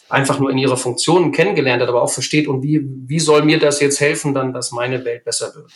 einfach 0.09 0.39
nur 0.39 0.51
in 0.51 0.57
ihrer 0.57 0.77
Funktion 0.77 1.31
kennengelernt 1.31 1.81
hat, 1.81 1.89
aber 1.89 2.01
auch 2.01 2.11
versteht, 2.11 2.47
und 2.47 2.61
wie, 2.63 2.81
wie 3.07 3.19
soll 3.19 3.43
mir 3.43 3.59
das 3.59 3.81
jetzt 3.81 3.99
helfen, 3.99 4.33
dann, 4.33 4.53
dass 4.53 4.71
meine 4.71 5.03
Welt 5.05 5.25
besser 5.25 5.53
wird. 5.55 5.71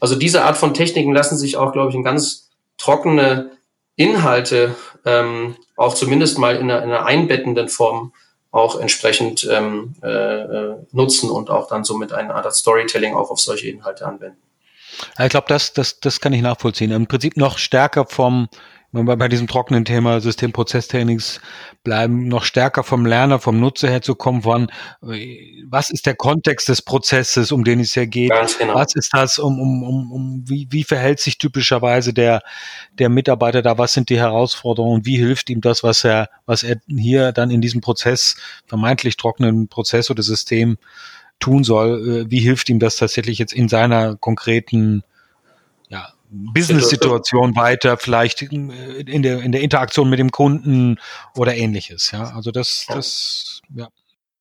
Also 0.00 0.14
diese 0.16 0.42
Art 0.42 0.56
von 0.56 0.74
Techniken 0.74 1.12
lassen 1.12 1.36
sich 1.36 1.56
auch, 1.56 1.72
glaube 1.72 1.90
ich, 1.90 1.94
in 1.94 2.02
ganz 2.02 2.50
trockene 2.78 3.52
Inhalte 3.96 4.74
ähm, 5.04 5.56
auch 5.76 5.94
zumindest 5.94 6.38
mal 6.38 6.56
in 6.56 6.70
einer, 6.70 6.82
in 6.82 6.90
einer 6.90 7.06
einbettenden 7.06 7.68
Form 7.68 8.12
auch 8.50 8.80
entsprechend 8.80 9.46
ähm, 9.50 9.94
äh, 10.02 10.08
äh 10.08 10.76
nutzen 10.92 11.30
und 11.30 11.50
auch 11.50 11.68
dann 11.68 11.84
somit 11.84 12.12
eine 12.12 12.34
Art 12.34 12.54
Storytelling 12.54 13.14
auch 13.14 13.30
auf 13.30 13.40
solche 13.40 13.68
Inhalte 13.68 14.06
anwenden. 14.06 14.38
Ich 15.18 15.28
glaube, 15.28 15.46
das, 15.48 15.72
das, 15.72 16.00
das 16.00 16.20
kann 16.20 16.32
ich 16.32 16.42
nachvollziehen. 16.42 16.90
Im 16.90 17.06
Prinzip 17.06 17.36
noch 17.36 17.58
stärker 17.58 18.06
vom 18.06 18.48
wenn 18.96 19.06
wir 19.06 19.16
bei 19.16 19.28
diesem 19.28 19.46
trockenen 19.46 19.84
Thema 19.84 20.20
Systemprozesstrainings 20.20 21.40
bleiben, 21.84 22.28
noch 22.28 22.44
stärker 22.44 22.82
vom 22.82 23.04
Lerner, 23.04 23.38
vom 23.38 23.60
Nutzer 23.60 23.88
her 23.88 24.00
zu 24.00 24.14
kommen, 24.14 24.42
von 24.42 24.70
was 25.68 25.90
ist 25.90 26.06
der 26.06 26.14
Kontext 26.14 26.68
des 26.68 26.82
Prozesses, 26.82 27.52
um 27.52 27.64
den 27.64 27.80
es 27.80 27.94
hier 27.94 28.06
geht? 28.06 28.32
Genau. 28.58 28.74
Was 28.74 28.94
ist 28.94 29.10
das, 29.12 29.38
um, 29.38 29.60
um, 29.60 29.82
um, 29.82 30.12
um 30.12 30.42
wie, 30.46 30.68
wie 30.70 30.84
verhält 30.84 31.20
sich 31.20 31.36
typischerweise 31.38 32.14
der, 32.14 32.42
der 32.98 33.08
Mitarbeiter 33.08 33.60
da? 33.60 33.76
Was 33.76 33.92
sind 33.92 34.08
die 34.08 34.18
Herausforderungen? 34.18 35.04
Wie 35.04 35.18
hilft 35.18 35.50
ihm 35.50 35.60
das, 35.60 35.82
was 35.82 36.04
er, 36.04 36.30
was 36.46 36.62
er 36.62 36.76
hier 36.86 37.32
dann 37.32 37.50
in 37.50 37.60
diesem 37.60 37.80
Prozess, 37.80 38.36
vermeintlich 38.66 39.16
trockenen 39.16 39.68
Prozess 39.68 40.10
oder 40.10 40.22
System 40.22 40.78
tun 41.40 41.64
soll? 41.64 42.24
Äh, 42.26 42.30
wie 42.30 42.40
hilft 42.40 42.68
ihm 42.68 42.78
das 42.78 42.96
tatsächlich 42.96 43.38
jetzt 43.38 43.52
in 43.52 43.68
seiner 43.68 44.16
konkreten 44.16 45.02
ja, 45.88 46.08
Business-Situation 46.30 47.56
weiter, 47.56 47.96
vielleicht 47.96 48.42
in 48.42 49.22
der, 49.22 49.42
in 49.42 49.52
der 49.52 49.60
Interaktion 49.60 50.10
mit 50.10 50.18
dem 50.18 50.30
Kunden 50.30 50.98
oder 51.34 51.54
ähnliches. 51.54 52.10
Ja, 52.12 52.34
also 52.34 52.50
das, 52.50 52.86
das, 52.88 53.60
ja. 53.74 53.88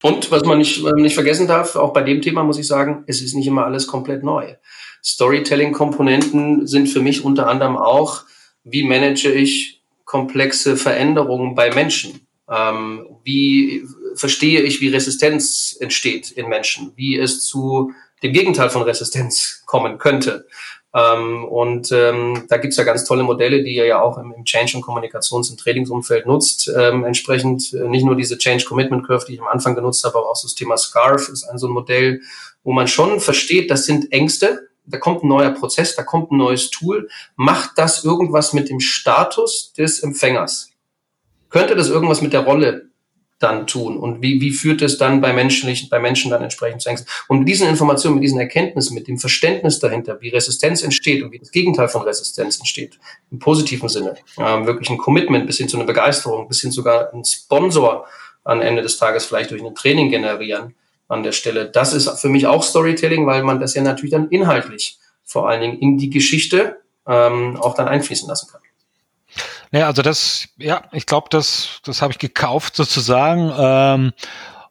Und 0.02 0.30
was 0.30 0.44
man 0.44 0.58
nicht, 0.58 0.84
nicht 0.96 1.16
vergessen 1.16 1.48
darf, 1.48 1.76
auch 1.76 1.94
bei 1.94 2.04
dem 2.04 2.22
Thema 2.22 2.44
muss 2.44 2.60
ich 2.60 2.68
sagen, 2.68 3.04
es 3.08 3.22
ist 3.22 3.34
nicht 3.34 3.48
immer 3.48 3.66
alles 3.66 3.88
komplett 3.88 4.24
neu. 4.24 4.56
Storytelling-Komponenten 5.04 6.68
sind 6.68 6.88
für 6.88 7.02
mich 7.02 7.24
unter 7.24 7.48
anderem 7.48 7.78
auch, 7.78 8.24
wie 8.64 8.84
manage 8.84 9.32
ich 9.32 9.82
komplexe 10.04 10.78
Veränderungen 10.78 11.56
bei 11.56 11.74
Menschen? 11.74 12.28
Ähm, 12.50 13.08
wie 13.24 13.84
verstehe 14.16 14.62
ich, 14.62 14.82
wie 14.82 14.90
Resistenz 14.90 15.76
entsteht 15.80 16.32
in 16.32 16.48
Menschen? 16.48 16.94
Wie 16.96 17.18
es 17.18 17.46
zu 17.46 17.92
dem 18.24 18.34
Gegenteil 18.34 18.70
von 18.70 18.82
Resistenz 18.82 19.64
kommen 19.66 19.98
könnte? 19.98 20.48
Ähm, 20.96 21.44
und 21.44 21.92
ähm, 21.92 22.46
da 22.48 22.58
gibt's 22.58 22.78
ja 22.78 22.86
ganz 22.86 23.04
tolle 23.04 23.24
Modelle, 23.24 23.64
die 23.64 23.76
ihr 23.76 23.86
ja 23.86 24.02
auch 24.02 24.18
im, 24.18 24.32
im 24.32 24.46
Change- 24.46 24.78
und 24.78 24.84
Kommunikations- 24.84 25.52
und 25.52 25.60
Trainingsumfeld 25.60 26.26
nutzt. 26.26 26.72
Ähm, 26.74 27.04
entsprechend 27.04 27.74
äh, 27.74 27.90
nicht 27.90 28.06
nur 28.06 28.16
diese 28.16 28.38
Change 28.38 28.64
Commitment 28.64 29.06
Curve, 29.06 29.26
die 29.28 29.34
ich 29.34 29.42
am 29.42 29.48
Anfang 29.48 29.76
genutzt 29.76 30.06
habe, 30.06 30.18
aber 30.18 30.30
auch 30.30 30.42
das 30.42 30.56
Thema 30.56 30.78
SCARF 30.78 31.28
ist 31.28 31.44
ein 31.44 31.58
so 31.58 31.68
ein 31.68 31.74
Modell, 31.74 32.22
wo 32.64 32.72
man 32.72 32.88
schon 32.88 33.20
versteht, 33.20 33.70
das 33.70 33.86
sind 33.86 34.12
Ängste, 34.14 34.70
da 34.86 34.98
kommt 34.98 35.24
ein 35.24 35.28
neuer 35.28 35.52
Prozess, 35.52 35.96
da 35.96 36.04
kommt 36.04 36.32
ein 36.32 36.38
neues 36.38 36.70
Tool. 36.70 37.10
Macht 37.36 37.72
das 37.76 38.06
irgendwas 38.06 38.54
mit 38.54 38.70
dem 38.70 38.80
Status 38.80 39.74
des 39.74 40.00
Empfängers? 40.00 40.72
Könnte 41.50 41.76
das 41.76 41.90
irgendwas 41.90 42.22
mit 42.22 42.34
der 42.34 42.42
Rolle 42.42 42.90
dann 43.40 43.68
tun? 43.68 43.98
Und 43.98 44.22
wie, 44.22 44.40
wie 44.42 44.52
führt 44.52 44.82
es 44.82 44.98
dann 44.98 45.22
bei 45.22 45.34
menschlichen, 45.34 45.90
bei 45.90 46.00
Menschen 46.00 46.32
dann 46.32 46.42
entsprechend 46.42 46.82
zu 46.82 46.90
Ängsten? 46.90 47.10
Und 47.28 47.40
mit 47.40 47.48
diesen 47.48 47.68
Informationen, 47.68 48.16
mit 48.16 48.24
diesen 48.24 48.40
Erkenntnissen, 48.40 48.96
mit 48.96 49.08
dem 49.08 49.18
Verständnis 49.18 49.80
dahinter, 49.80 50.22
wie 50.22 50.30
Resistenz 50.30 50.84
entsteht 50.84 51.24
und 51.24 51.32
wie 51.32 51.40
das 51.40 51.52
Gegenteil 51.52 51.90
von 51.90 52.04
Resistenz 52.04 52.58
entsteht, 52.58 52.98
im 53.32 53.40
positiven 53.40 53.90
Sinne, 53.90 54.16
ähm, 54.38 54.66
wirklich 54.66 54.90
ein 54.90 54.98
Commitment 54.98 55.48
bis 55.48 55.58
hin 55.58 55.68
zu 55.68 55.78
einer 55.78 55.86
Begeisterung, 55.86 56.48
bis 56.48 56.62
hin 56.62 56.72
sogar 56.72 57.14
ein 57.14 57.26
Sponsor 57.26 58.06
am 58.44 58.62
Ende 58.62 58.82
des 58.82 58.98
Tages 58.98 59.26
vielleicht 59.26 59.52
durch 59.52 59.64
ein 59.64 59.76
Training 59.76 60.10
generieren 60.10 60.76
an 61.08 61.24
der 61.24 61.32
Stelle. 61.32 61.70
Das 61.70 61.94
ist 61.94 62.10
für 62.20 62.30
mich 62.30 62.48
auch 62.48 62.64
Storytelling, 62.64 63.26
weil 63.28 63.44
man 63.44 63.60
das 63.60 63.74
ja 63.74 63.82
natürlich 63.82 64.12
dann 64.12 64.30
inhaltlich 64.30 65.00
vor 65.24 65.50
allen 65.50 65.62
Dingen 65.62 65.80
in 65.80 65.98
die 65.98 66.10
Geschichte 66.10 66.78
ähm, 67.08 67.58
auch 67.58 67.76
dann 67.76 67.88
einfließen 67.88 68.28
lassen 68.28 68.50
kann. 68.52 68.62
Ja, 69.76 69.88
also 69.88 70.02
das, 70.02 70.48
ja, 70.58 70.84
ich 70.94 71.06
glaube, 71.06 71.28
das, 71.30 71.82
das 71.84 72.02
habe 72.02 72.14
ich 72.14 72.18
gekauft 72.20 72.78
sozusagen. 72.78 73.52
Ähm, 73.58 74.14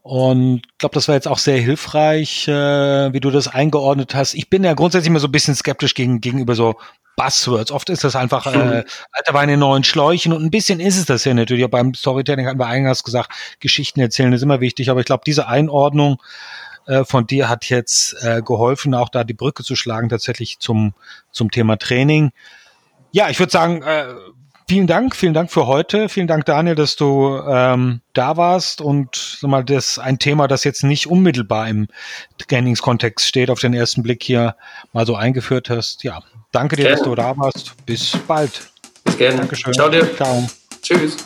und 0.01 0.63
ich 0.65 0.79
glaube, 0.79 0.95
das 0.95 1.09
war 1.09 1.15
jetzt 1.15 1.29
auch 1.29 1.37
sehr 1.37 1.59
hilfreich, 1.59 2.49
äh, 2.49 3.13
wie 3.13 3.21
du 3.21 3.31
das 3.31 3.49
eingeordnet 3.49 4.15
hast. 4.15 4.33
Ich 4.33 4.49
bin 4.49 4.65
ja 4.65 4.73
grundsätzlich 4.73 5.11
immer 5.11 5.21
so 5.21 5.29
ein 5.29 5.33
bisschen 5.33 5.55
skeptisch 5.55 5.93
gegen, 5.93 6.23
gegenüber 6.23 6.55
so 6.55 6.77
Buzzwords. 7.17 7.71
Oft 7.71 7.91
ist 7.91 8.03
das 8.03 8.17
einfach 8.17 8.47
äh, 8.47 8.83
alter 9.13 9.35
Wein 9.35 9.51
in 9.51 9.61
neuen 9.61 9.85
Schläuchen 9.85 10.33
und 10.33 10.43
ein 10.43 10.51
bisschen 10.51 10.81
ist 10.81 10.97
es 10.97 11.05
das 11.05 11.27
ja 11.27 11.35
natürlich. 11.35 11.67
Auch 11.67 11.71
beim 11.71 11.93
Storytelling 11.93 12.47
hatten 12.47 12.59
wir 12.59 12.67
eingangs 12.67 13.05
gesagt, 13.05 13.31
Geschichten 13.61 14.01
erzählen 14.01 14.33
ist 14.33 14.43
immer 14.43 14.63
wichtig, 14.63 14.89
aber 14.89 15.01
ich 15.01 15.07
glaube, 15.07 15.25
diese 15.27 15.49
Einordnung 15.49 16.17
äh, 16.87 17.05
von 17.05 17.27
dir 17.27 17.51
hat 17.51 17.69
jetzt 17.69 18.17
äh, 18.23 18.41
geholfen, 18.41 18.95
auch 18.95 19.11
da 19.11 19.23
die 19.23 19.35
Brücke 19.35 19.65
zu 19.65 19.77
schlagen 19.77 20.09
tatsächlich 20.09 20.61
zum, 20.61 20.95
zum 21.31 21.51
Thema 21.51 21.77
Training. 21.77 22.33
Ja, 23.13 23.29
ich 23.29 23.39
würde 23.39 23.53
sagen, 23.53 23.83
äh, 23.83 24.07
vielen 24.69 24.87
Dank, 24.87 25.17
vielen 25.17 25.35
Dank 25.35 25.51
für 25.51 25.67
heute. 25.67 26.09
Vielen 26.09 26.27
Dank, 26.27 26.45
Daniel, 26.45 26.75
dass 26.75 26.97
du 26.97 27.41
ähm, 27.49 28.01
da 28.13 28.37
warst 28.37 28.81
und 28.81 29.39
sag 29.41 29.51
mal, 29.51 29.65
das 29.65 29.99
ein 29.99 30.19
Thema, 30.19 30.49
das 30.49 30.65
jetzt 30.65 30.85
nicht 30.85 31.07
unmittelbar 31.07 31.69
im 31.69 31.89
Trainingskontext 32.39 33.27
steht, 33.27 33.51
auf 33.51 33.61
den 33.61 33.75
ersten 33.75 34.03
Blick 34.03 34.23
hier 34.23 34.57
mal 34.93 35.07
so 35.07 35.17
eingeführt 35.17 35.71
hast. 35.71 36.05
Ja, 36.05 36.23
danke 36.53 36.77
dir, 36.77 36.83
gerne. 36.83 36.97
dass 36.97 37.05
du 37.05 37.15
da 37.15 37.37
warst. 37.37 37.75
Bis 37.87 38.17
bald. 38.27 38.71
Bis 39.05 39.19
gerne. 39.19 39.39
Dankeschön. 39.39 39.75
Ciao 39.75 39.89
dir. 39.89 40.15
Ciao. 40.17 40.47
Tschüss. 40.83 41.17